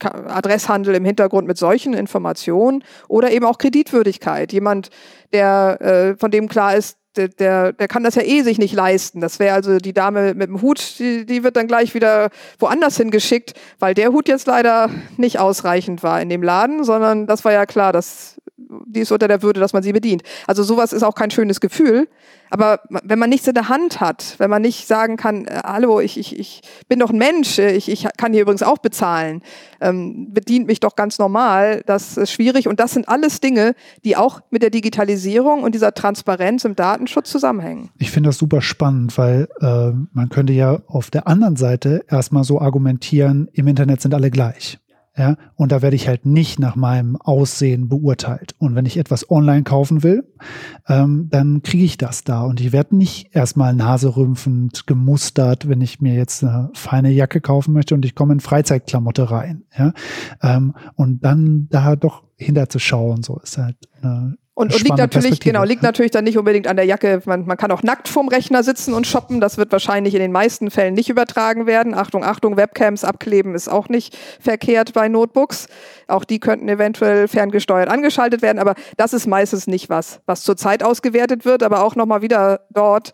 [0.00, 4.52] Adresshandel im Hintergrund mit solchen Informationen oder eben auch Kreditwürdigkeit.
[4.52, 4.90] Jemand,
[5.32, 8.74] der äh, von dem klar ist, der, der, der kann das ja eh sich nicht
[8.74, 9.20] leisten.
[9.20, 12.96] Das wäre also die Dame mit dem Hut, die, die wird dann gleich wieder woanders
[12.96, 17.52] hingeschickt, weil der Hut jetzt leider nicht ausreichend war in dem Laden, sondern das war
[17.52, 18.36] ja klar, dass
[18.86, 20.22] die ist unter der Würde, dass man sie bedient.
[20.46, 22.08] Also sowas ist auch kein schönes Gefühl.
[22.50, 26.00] Aber wenn man nichts in der Hand hat, wenn man nicht sagen kann, äh, hallo,
[26.00, 29.42] ich, ich, ich bin doch ein Mensch, äh, ich, ich kann hier übrigens auch bezahlen,
[29.80, 32.68] ähm, bedient mich doch ganz normal, das ist schwierig.
[32.68, 37.30] Und das sind alles Dinge, die auch mit der Digitalisierung und dieser Transparenz im Datenschutz
[37.30, 37.90] zusammenhängen.
[37.98, 42.44] Ich finde das super spannend, weil äh, man könnte ja auf der anderen Seite erstmal
[42.44, 44.78] so argumentieren, im Internet sind alle gleich.
[45.18, 48.54] Ja, und da werde ich halt nicht nach meinem Aussehen beurteilt.
[48.58, 50.30] Und wenn ich etwas online kaufen will,
[50.88, 52.42] ähm, dann kriege ich das da.
[52.42, 57.72] Und ich werde nicht erstmal naserümpfend gemustert, wenn ich mir jetzt eine feine Jacke kaufen
[57.72, 59.64] möchte und ich komme in Freizeitklamotte rein.
[59.78, 59.94] Ja,
[60.42, 65.64] ähm, und dann da doch hinterzuschauen, so ist halt eine und, und liegt natürlich, genau,
[65.64, 67.20] liegt natürlich dann nicht unbedingt an der Jacke.
[67.26, 69.38] Man, man kann auch nackt vorm Rechner sitzen und shoppen.
[69.38, 71.92] Das wird wahrscheinlich in den meisten Fällen nicht übertragen werden.
[71.92, 75.68] Achtung, Achtung, Webcams abkleben ist auch nicht verkehrt bei Notebooks.
[76.08, 78.58] Auch die könnten eventuell ferngesteuert angeschaltet werden.
[78.58, 81.62] Aber das ist meistens nicht was, was zurzeit ausgewertet wird.
[81.62, 83.12] Aber auch nochmal wieder dort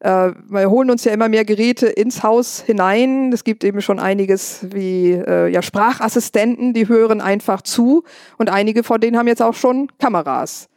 [0.00, 3.32] äh, wir holen uns ja immer mehr Geräte ins Haus hinein.
[3.32, 8.02] Es gibt eben schon einiges wie äh, ja, Sprachassistenten, die hören einfach zu
[8.38, 10.69] und einige von denen haben jetzt auch schon Kameras.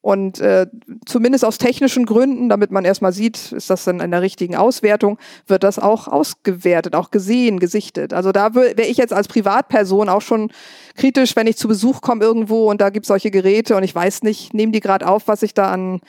[0.00, 0.66] Und äh,
[1.06, 5.18] zumindest aus technischen Gründen, damit man erstmal sieht, ist das dann in der richtigen Auswertung,
[5.48, 8.12] wird das auch ausgewertet, auch gesehen, gesichtet.
[8.12, 10.52] Also da wäre ich jetzt als Privatperson auch schon
[10.96, 13.94] kritisch, wenn ich zu Besuch komme irgendwo und da gibt es solche Geräte und ich
[13.94, 16.00] weiß nicht, nehmen die gerade auf, was ich da an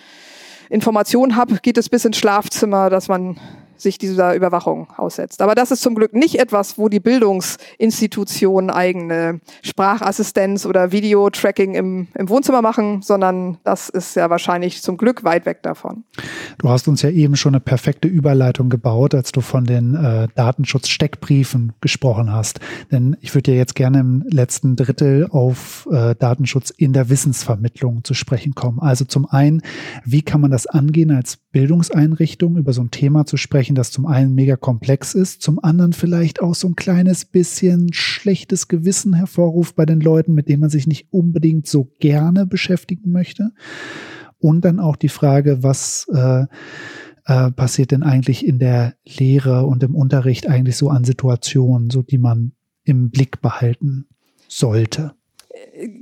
[0.70, 3.40] Informationen habe, geht es bis ins Schlafzimmer, dass man
[3.82, 5.42] sich dieser Überwachung aussetzt.
[5.42, 12.08] Aber das ist zum Glück nicht etwas, wo die Bildungsinstitutionen eigene Sprachassistenz oder Videotracking im,
[12.16, 16.04] im Wohnzimmer machen, sondern das ist ja wahrscheinlich zum Glück weit weg davon.
[16.58, 20.28] Du hast uns ja eben schon eine perfekte Überleitung gebaut, als du von den äh,
[20.36, 22.60] Datenschutz-Steckbriefen gesprochen hast.
[22.92, 28.04] Denn ich würde ja jetzt gerne im letzten Drittel auf äh, Datenschutz in der Wissensvermittlung
[28.04, 28.80] zu sprechen kommen.
[28.80, 29.62] Also zum einen,
[30.04, 33.92] wie kann man das angehen als Bildungseinrichtung, über so ein Thema zu sprechen, Anführungszeichen, das
[33.92, 39.14] zum einen mega komplex ist, zum anderen vielleicht auch so ein kleines bisschen schlechtes Gewissen
[39.14, 43.52] hervorruft bei den Leuten, mit denen man sich nicht unbedingt so gerne beschäftigen möchte.
[44.40, 46.46] Und dann auch die Frage, was äh,
[47.26, 52.02] äh, passiert denn eigentlich in der Lehre und im Unterricht eigentlich so an Situationen, so
[52.02, 52.54] die man
[52.86, 54.08] im Blick behalten
[54.48, 55.14] sollte?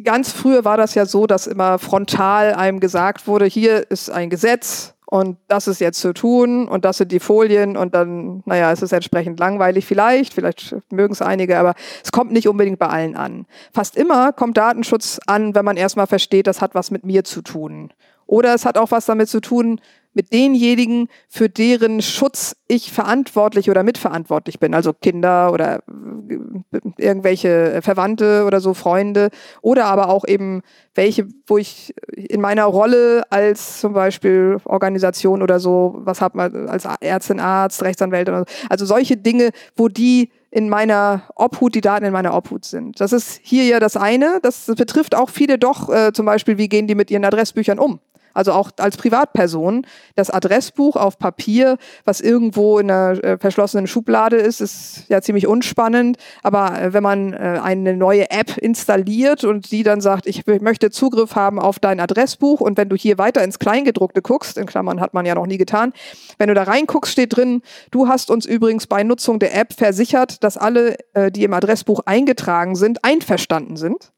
[0.04, 4.30] Ganz früher war das ja so, dass immer frontal einem gesagt wurde, hier ist ein
[4.30, 8.74] Gesetz, und das ist jetzt zu tun und das sind die Folien und dann, naja,
[8.74, 12.88] es ist entsprechend langweilig vielleicht, vielleicht mögen es einige, aber es kommt nicht unbedingt bei
[12.88, 13.46] allen an.
[13.74, 17.42] Fast immer kommt Datenschutz an, wenn man erstmal versteht, das hat was mit mir zu
[17.42, 17.94] tun.
[18.28, 19.80] Oder es hat auch was damit zu tun,
[20.18, 27.82] mit denjenigen, für deren Schutz ich verantwortlich oder mitverantwortlich bin, also Kinder oder äh, irgendwelche
[27.84, 29.30] Verwandte oder so Freunde
[29.62, 30.62] oder aber auch eben
[30.96, 36.68] welche, wo ich in meiner Rolle als zum Beispiel Organisation oder so, was hat man
[36.68, 42.06] als Ärztin, Arzt, Rechtsanwälte, so, also solche Dinge, wo die in meiner Obhut, die Daten
[42.06, 43.00] in meiner Obhut sind.
[43.00, 44.40] Das ist hier ja das eine.
[44.42, 48.00] Das betrifft auch viele doch, äh, zum Beispiel, wie gehen die mit ihren Adressbüchern um?
[48.38, 54.38] Also auch als Privatperson, das Adressbuch auf Papier, was irgendwo in einer äh, verschlossenen Schublade
[54.38, 56.18] ist, ist ja ziemlich unspannend.
[56.44, 60.92] Aber äh, wenn man äh, eine neue App installiert und die dann sagt, ich möchte
[60.92, 65.02] Zugriff haben auf dein Adressbuch und wenn du hier weiter ins Kleingedruckte guckst, in Klammern
[65.02, 65.92] hat man ja noch nie getan,
[66.38, 70.44] wenn du da reinguckst, steht drin, du hast uns übrigens bei Nutzung der App versichert,
[70.44, 74.12] dass alle, äh, die im Adressbuch eingetragen sind, einverstanden sind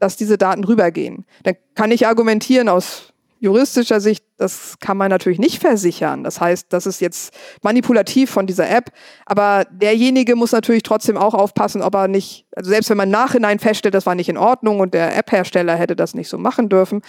[0.00, 1.24] dass diese Daten rübergehen.
[1.44, 6.24] Dann kann ich argumentieren aus juristischer Sicht, das kann man natürlich nicht versichern.
[6.24, 8.90] Das heißt, das ist jetzt manipulativ von dieser App.
[9.26, 13.58] Aber derjenige muss natürlich trotzdem auch aufpassen, ob er nicht, also selbst wenn man nachhinein
[13.58, 17.02] feststellt, das war nicht in Ordnung und der App-Hersteller hätte das nicht so machen dürfen.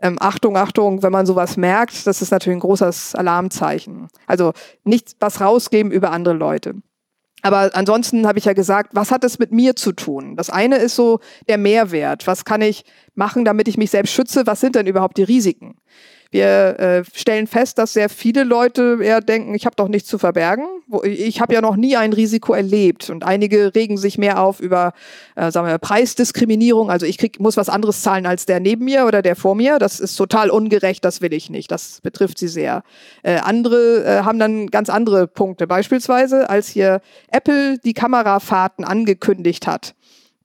[0.00, 4.08] Ähm, Achtung, Achtung, wenn man sowas merkt, das ist natürlich ein großes Alarmzeichen.
[4.26, 4.52] Also
[4.84, 6.74] nicht was rausgeben über andere Leute.
[7.42, 10.36] Aber ansonsten habe ich ja gesagt, was hat es mit mir zu tun?
[10.36, 12.26] Das eine ist so der Mehrwert.
[12.26, 12.84] Was kann ich
[13.18, 14.46] machen, damit ich mich selbst schütze?
[14.46, 15.74] Was sind denn überhaupt die Risiken?
[16.30, 20.18] Wir äh, stellen fest, dass sehr viele Leute eher denken, ich habe doch nichts zu
[20.18, 20.66] verbergen.
[21.02, 23.08] Ich habe ja noch nie ein Risiko erlebt.
[23.08, 24.92] Und einige regen sich mehr auf über
[25.36, 26.90] äh, sagen wir, Preisdiskriminierung.
[26.90, 29.78] Also ich krieg, muss was anderes zahlen als der neben mir oder der vor mir.
[29.78, 31.70] Das ist total ungerecht, das will ich nicht.
[31.70, 32.82] Das betrifft sie sehr.
[33.22, 35.66] Äh, andere äh, haben dann ganz andere Punkte.
[35.66, 37.00] Beispielsweise, als hier
[37.30, 39.94] Apple die Kamerafahrten angekündigt hat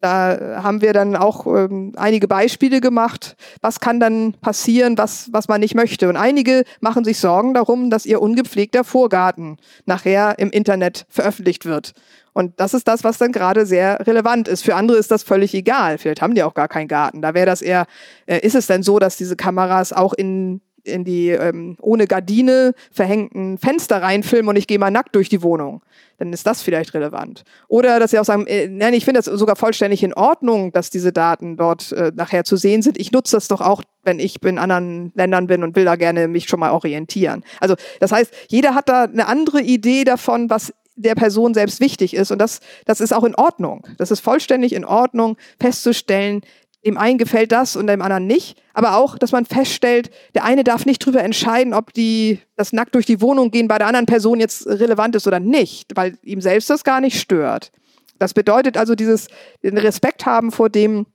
[0.03, 3.37] da haben wir dann auch ähm, einige Beispiele gemacht.
[3.61, 6.09] Was kann dann passieren, was, was man nicht möchte?
[6.09, 11.93] Und einige machen sich Sorgen darum, dass ihr ungepflegter Vorgarten nachher im Internet veröffentlicht wird.
[12.33, 14.65] Und das ist das, was dann gerade sehr relevant ist.
[14.65, 15.97] Für andere ist das völlig egal.
[15.97, 17.21] Vielleicht haben die auch gar keinen Garten.
[17.21, 17.85] Da wäre das eher,
[18.25, 22.73] äh, ist es denn so, dass diese Kameras auch in in die ähm, ohne Gardine
[22.91, 25.81] verhängten Fenster reinfilmen und ich gehe mal nackt durch die Wohnung.
[26.17, 27.43] Dann ist das vielleicht relevant.
[27.67, 30.89] Oder dass sie auch sagen, äh, nein, ich finde das sogar vollständig in Ordnung, dass
[30.89, 32.99] diese Daten dort äh, nachher zu sehen sind.
[32.99, 36.27] Ich nutze das doch auch, wenn ich in anderen Ländern bin und will da gerne
[36.27, 37.43] mich schon mal orientieren.
[37.59, 42.13] Also das heißt, jeder hat da eine andere Idee davon, was der Person selbst wichtig
[42.13, 42.31] ist.
[42.31, 43.85] Und das, das ist auch in Ordnung.
[43.97, 46.41] Das ist vollständig in Ordnung, festzustellen,
[46.85, 48.61] dem einen gefällt das und dem anderen nicht.
[48.73, 52.95] Aber auch, dass man feststellt, der eine darf nicht drüber entscheiden, ob die, das nackt
[52.95, 56.41] durch die Wohnung gehen bei der anderen Person jetzt relevant ist oder nicht, weil ihm
[56.41, 57.71] selbst das gar nicht stört.
[58.19, 59.27] Das bedeutet also dieses,
[59.63, 61.05] den Respekt haben vor dem,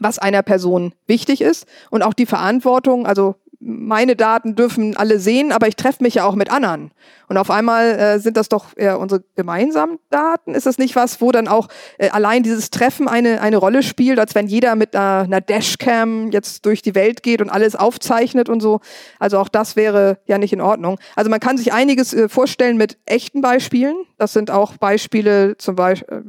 [0.00, 5.50] was einer Person wichtig ist und auch die Verantwortung, also meine Daten dürfen alle sehen,
[5.50, 6.92] aber ich treffe mich ja auch mit anderen.
[7.28, 10.54] Und auf einmal äh, sind das doch eher unsere gemeinsamen Daten.
[10.54, 14.18] Ist das nicht was, wo dann auch äh, allein dieses Treffen eine, eine Rolle spielt,
[14.18, 18.48] als wenn jeder mit einer, einer Dashcam jetzt durch die Welt geht und alles aufzeichnet
[18.48, 18.80] und so?
[19.18, 20.98] Also auch das wäre ja nicht in Ordnung.
[21.16, 23.96] Also man kann sich einiges äh, vorstellen mit echten Beispielen.
[24.16, 26.22] Das sind auch Beispiele, zum Beispiel, äh,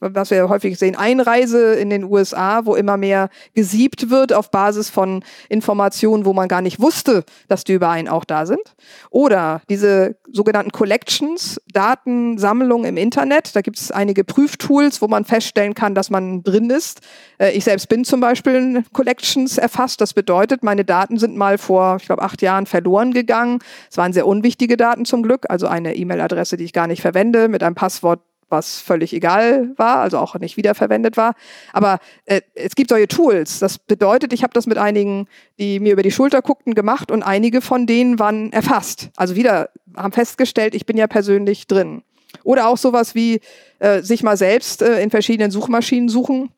[0.00, 4.90] was wir häufig sehen, Einreise in den USA, wo immer mehr gesiebt wird auf Basis
[4.90, 8.74] von Informationen, wo man gar nicht nicht wusste, dass die über einen auch da sind.
[9.10, 13.54] Oder diese sogenannten Collections, Datensammlung im Internet.
[13.54, 17.00] Da gibt es einige Prüftools, wo man feststellen kann, dass man drin ist.
[17.38, 20.00] Äh, ich selbst bin zum Beispiel in Collections erfasst.
[20.00, 23.58] Das bedeutet, meine Daten sind mal vor, ich glaube, acht Jahren verloren gegangen.
[23.90, 27.48] Es waren sehr unwichtige Daten zum Glück, also eine E-Mail-Adresse, die ich gar nicht verwende,
[27.48, 28.20] mit einem Passwort,
[28.52, 31.34] was völlig egal war, also auch nicht wiederverwendet war.
[31.72, 33.58] Aber äh, es gibt solche Tools.
[33.58, 35.26] Das bedeutet, ich habe das mit einigen,
[35.58, 39.10] die mir über die Schulter guckten, gemacht und einige von denen waren erfasst.
[39.16, 42.02] Also wieder haben festgestellt, ich bin ja persönlich drin.
[42.44, 43.40] Oder auch sowas wie
[43.78, 46.50] äh, sich mal selbst äh, in verschiedenen Suchmaschinen suchen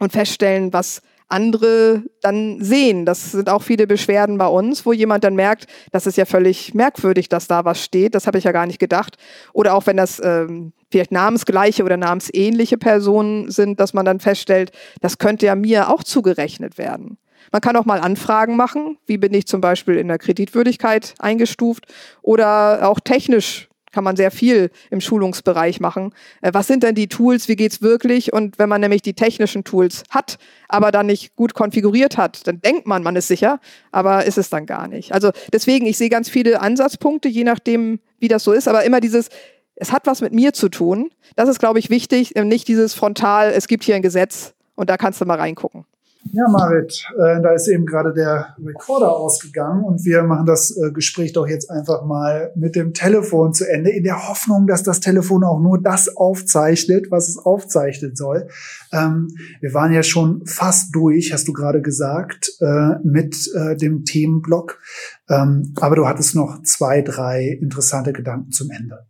[0.00, 3.06] und feststellen, was andere dann sehen.
[3.06, 6.74] Das sind auch viele Beschwerden bei uns, wo jemand dann merkt, das ist ja völlig
[6.74, 8.14] merkwürdig, dass da was steht.
[8.14, 9.16] Das habe ich ja gar nicht gedacht.
[9.52, 14.70] Oder auch wenn das ähm, vielleicht namensgleiche oder namensähnliche Personen sind, dass man dann feststellt,
[15.00, 17.18] das könnte ja mir auch zugerechnet werden.
[17.50, 21.86] Man kann auch mal Anfragen machen, wie bin ich zum Beispiel in der Kreditwürdigkeit eingestuft
[22.22, 26.12] oder auch technisch kann man sehr viel im Schulungsbereich machen.
[26.42, 27.46] Äh, was sind denn die Tools?
[27.46, 28.32] Wie geht's wirklich?
[28.32, 30.38] Und wenn man nämlich die technischen Tools hat,
[30.68, 33.60] aber dann nicht gut konfiguriert hat, dann denkt man, man ist sicher,
[33.92, 35.12] aber ist es dann gar nicht.
[35.12, 39.00] Also deswegen, ich sehe ganz viele Ansatzpunkte, je nachdem, wie das so ist, aber immer
[39.00, 39.28] dieses,
[39.76, 41.10] es hat was mit mir zu tun.
[41.36, 42.34] Das ist, glaube ich, wichtig.
[42.34, 45.84] Nicht dieses frontal, es gibt hier ein Gesetz und da kannst du mal reingucken.
[46.32, 50.90] Ja, Marit, äh, da ist eben gerade der Recorder ausgegangen und wir machen das äh,
[50.90, 55.00] Gespräch doch jetzt einfach mal mit dem Telefon zu Ende, in der Hoffnung, dass das
[55.00, 58.48] Telefon auch nur das aufzeichnet, was es aufzeichnen soll.
[58.90, 59.28] Ähm,
[59.60, 64.80] wir waren ja schon fast durch, hast du gerade gesagt, äh, mit äh, dem Themenblock.
[65.28, 69.06] Ähm, aber du hattest noch zwei, drei interessante Gedanken zum Ende.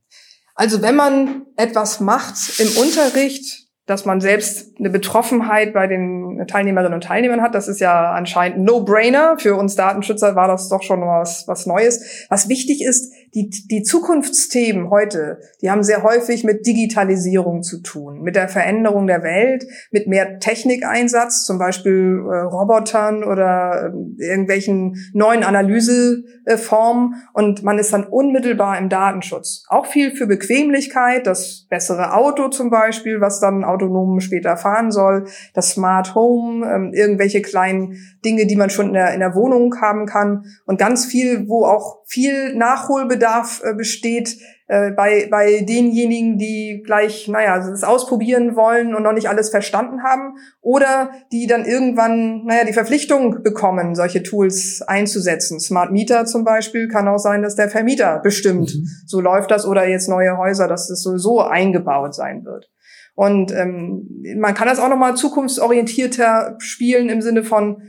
[0.55, 6.95] Also wenn man etwas macht im Unterricht, dass man selbst eine Betroffenheit bei den Teilnehmerinnen
[6.95, 7.55] und Teilnehmern hat.
[7.55, 9.37] Das ist ja anscheinend No-Brainer.
[9.39, 12.27] Für uns Datenschützer war das doch schon was, was Neues.
[12.31, 18.23] Was wichtig ist, die, die Zukunftsthemen heute, die haben sehr häufig mit Digitalisierung zu tun,
[18.23, 24.97] mit der Veränderung der Welt, mit mehr Technikeinsatz, zum Beispiel äh, Robotern oder äh, irgendwelchen
[25.13, 27.15] neuen Analyseformen.
[27.33, 29.65] Und man ist dann unmittelbar im Datenschutz.
[29.69, 35.27] Auch viel für Bequemlichkeit, das bessere Auto zum Beispiel, was dann autonom später fahren soll,
[35.53, 39.75] das Smart Home, äh, irgendwelche kleinen Dinge, die man schon in der, in der Wohnung
[39.81, 46.39] haben kann und ganz viel, wo auch viel Nachholbedarf äh, besteht äh, bei, bei denjenigen,
[46.39, 51.67] die gleich, naja, es ausprobieren wollen und noch nicht alles verstanden haben oder die dann
[51.67, 55.61] irgendwann, naja, die Verpflichtung bekommen, solche Tools einzusetzen.
[55.61, 58.89] Smart Meter zum Beispiel kann auch sein, dass der Vermieter bestimmt, mhm.
[59.07, 62.71] so läuft das oder jetzt neue Häuser, dass das sowieso eingebaut sein wird.
[63.15, 67.83] Und ähm, man kann das auch nochmal zukunftsorientierter spielen im Sinne von,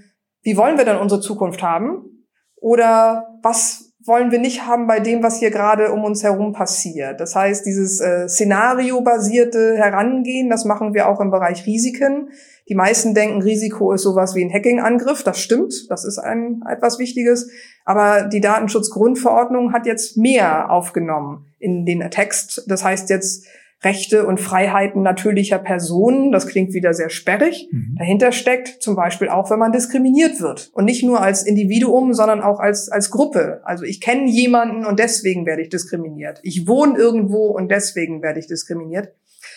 [0.43, 2.27] wie wollen wir denn unsere Zukunft haben?
[2.55, 7.19] Oder was wollen wir nicht haben bei dem, was hier gerade um uns herum passiert?
[7.19, 12.29] Das heißt, dieses äh, szenariobasierte Herangehen, das machen wir auch im Bereich Risiken.
[12.69, 15.23] Die meisten denken, Risiko ist sowas wie ein Hacking-Angriff.
[15.23, 17.49] Das stimmt, das ist ein etwas Wichtiges.
[17.83, 22.65] Aber die Datenschutzgrundverordnung hat jetzt mehr aufgenommen in den Text.
[22.67, 23.47] Das heißt jetzt,
[23.85, 26.31] Rechte und Freiheiten natürlicher Personen.
[26.31, 27.69] Das klingt wieder sehr sperrig.
[27.71, 27.95] Mhm.
[27.97, 30.71] Dahinter steckt zum Beispiel auch, wenn man diskriminiert wird.
[30.73, 33.61] Und nicht nur als Individuum, sondern auch als, als Gruppe.
[33.63, 36.39] Also ich kenne jemanden und deswegen werde ich diskriminiert.
[36.43, 39.13] Ich wohne irgendwo und deswegen werde ich diskriminiert.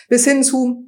[0.07, 0.85] Bis hin zu,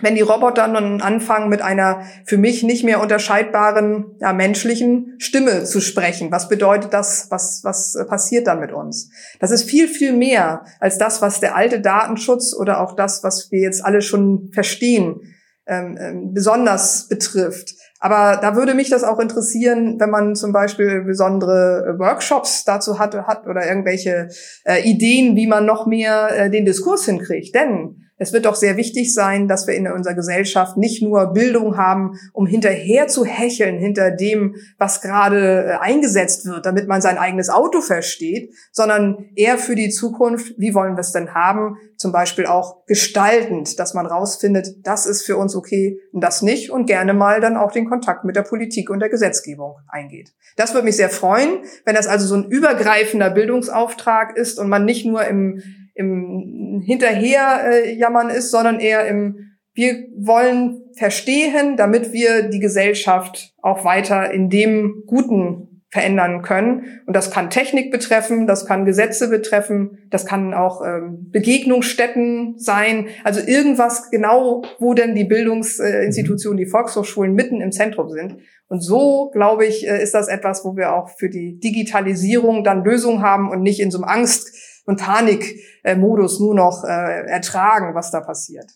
[0.00, 5.64] wenn die Roboter dann anfangen, mit einer für mich nicht mehr unterscheidbaren ja, menschlichen Stimme
[5.64, 6.32] zu sprechen.
[6.32, 7.28] Was bedeutet das?
[7.30, 9.10] Was, was passiert dann mit uns?
[9.38, 13.52] Das ist viel, viel mehr als das, was der alte Datenschutz oder auch das, was
[13.52, 15.20] wir jetzt alle schon verstehen,
[15.66, 17.74] ähm, ähm, besonders betrifft.
[18.00, 23.14] Aber da würde mich das auch interessieren, wenn man zum Beispiel besondere Workshops dazu hat,
[23.14, 24.28] hat oder irgendwelche
[24.64, 27.54] äh, Ideen, wie man noch mehr äh, den Diskurs hinkriegt.
[27.54, 31.76] Denn es wird doch sehr wichtig sein, dass wir in unserer Gesellschaft nicht nur Bildung
[31.76, 37.18] haben, um hinterher zu hecheln hinter dem, was gerade äh, eingesetzt wird, damit man sein
[37.18, 42.12] eigenes Auto versteht, sondern eher für die Zukunft, wie wollen wir es denn haben, zum
[42.12, 46.86] Beispiel auch gestaltend, dass man rausfindet, das ist für uns okay und das nicht und
[46.86, 50.32] gerne mal dann auch den Kontakt mit der Politik und der Gesetzgebung eingeht.
[50.56, 54.84] Das würde mich sehr freuen, wenn das also so ein übergreifender Bildungsauftrag ist und man
[54.84, 55.62] nicht nur im
[55.94, 63.54] im Hinterher äh, jammern ist, sondern eher im wir wollen verstehen, damit wir die Gesellschaft
[63.60, 67.02] auch weiter in dem Guten verändern können.
[67.06, 73.08] Und das kann Technik betreffen, das kann Gesetze betreffen, das kann auch ähm, Begegnungsstätten sein.
[73.22, 78.38] Also irgendwas genau, wo denn die Bildungsinstitutionen, die Volkshochschulen mitten im Zentrum sind.
[78.66, 82.84] Und so, glaube ich, äh, ist das etwas, wo wir auch für die Digitalisierung dann
[82.84, 88.10] Lösungen haben und nicht in so einem Angst- und Panikmodus nur noch äh, ertragen, was
[88.10, 88.70] da passiert.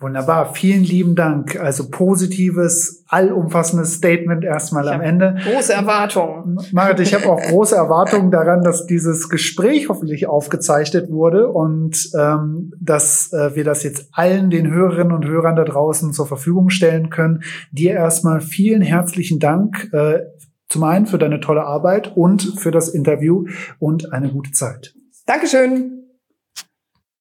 [0.00, 1.60] Wunderbar, vielen lieben Dank.
[1.60, 5.36] Also positives, allumfassendes Statement erstmal am Ende.
[5.44, 6.58] Große Erwartungen.
[6.72, 12.72] Marit, ich habe auch große Erwartungen daran, dass dieses Gespräch hoffentlich aufgezeichnet wurde und ähm,
[12.80, 17.08] dass äh, wir das jetzt allen den Hörerinnen und Hörern da draußen zur Verfügung stellen
[17.10, 17.44] können.
[17.70, 19.88] Dir erstmal vielen herzlichen Dank.
[19.92, 20.20] Äh,
[20.68, 23.44] zum einen für deine tolle Arbeit und für das Interview
[23.78, 24.94] und eine gute Zeit.
[25.26, 26.01] Dankeschön.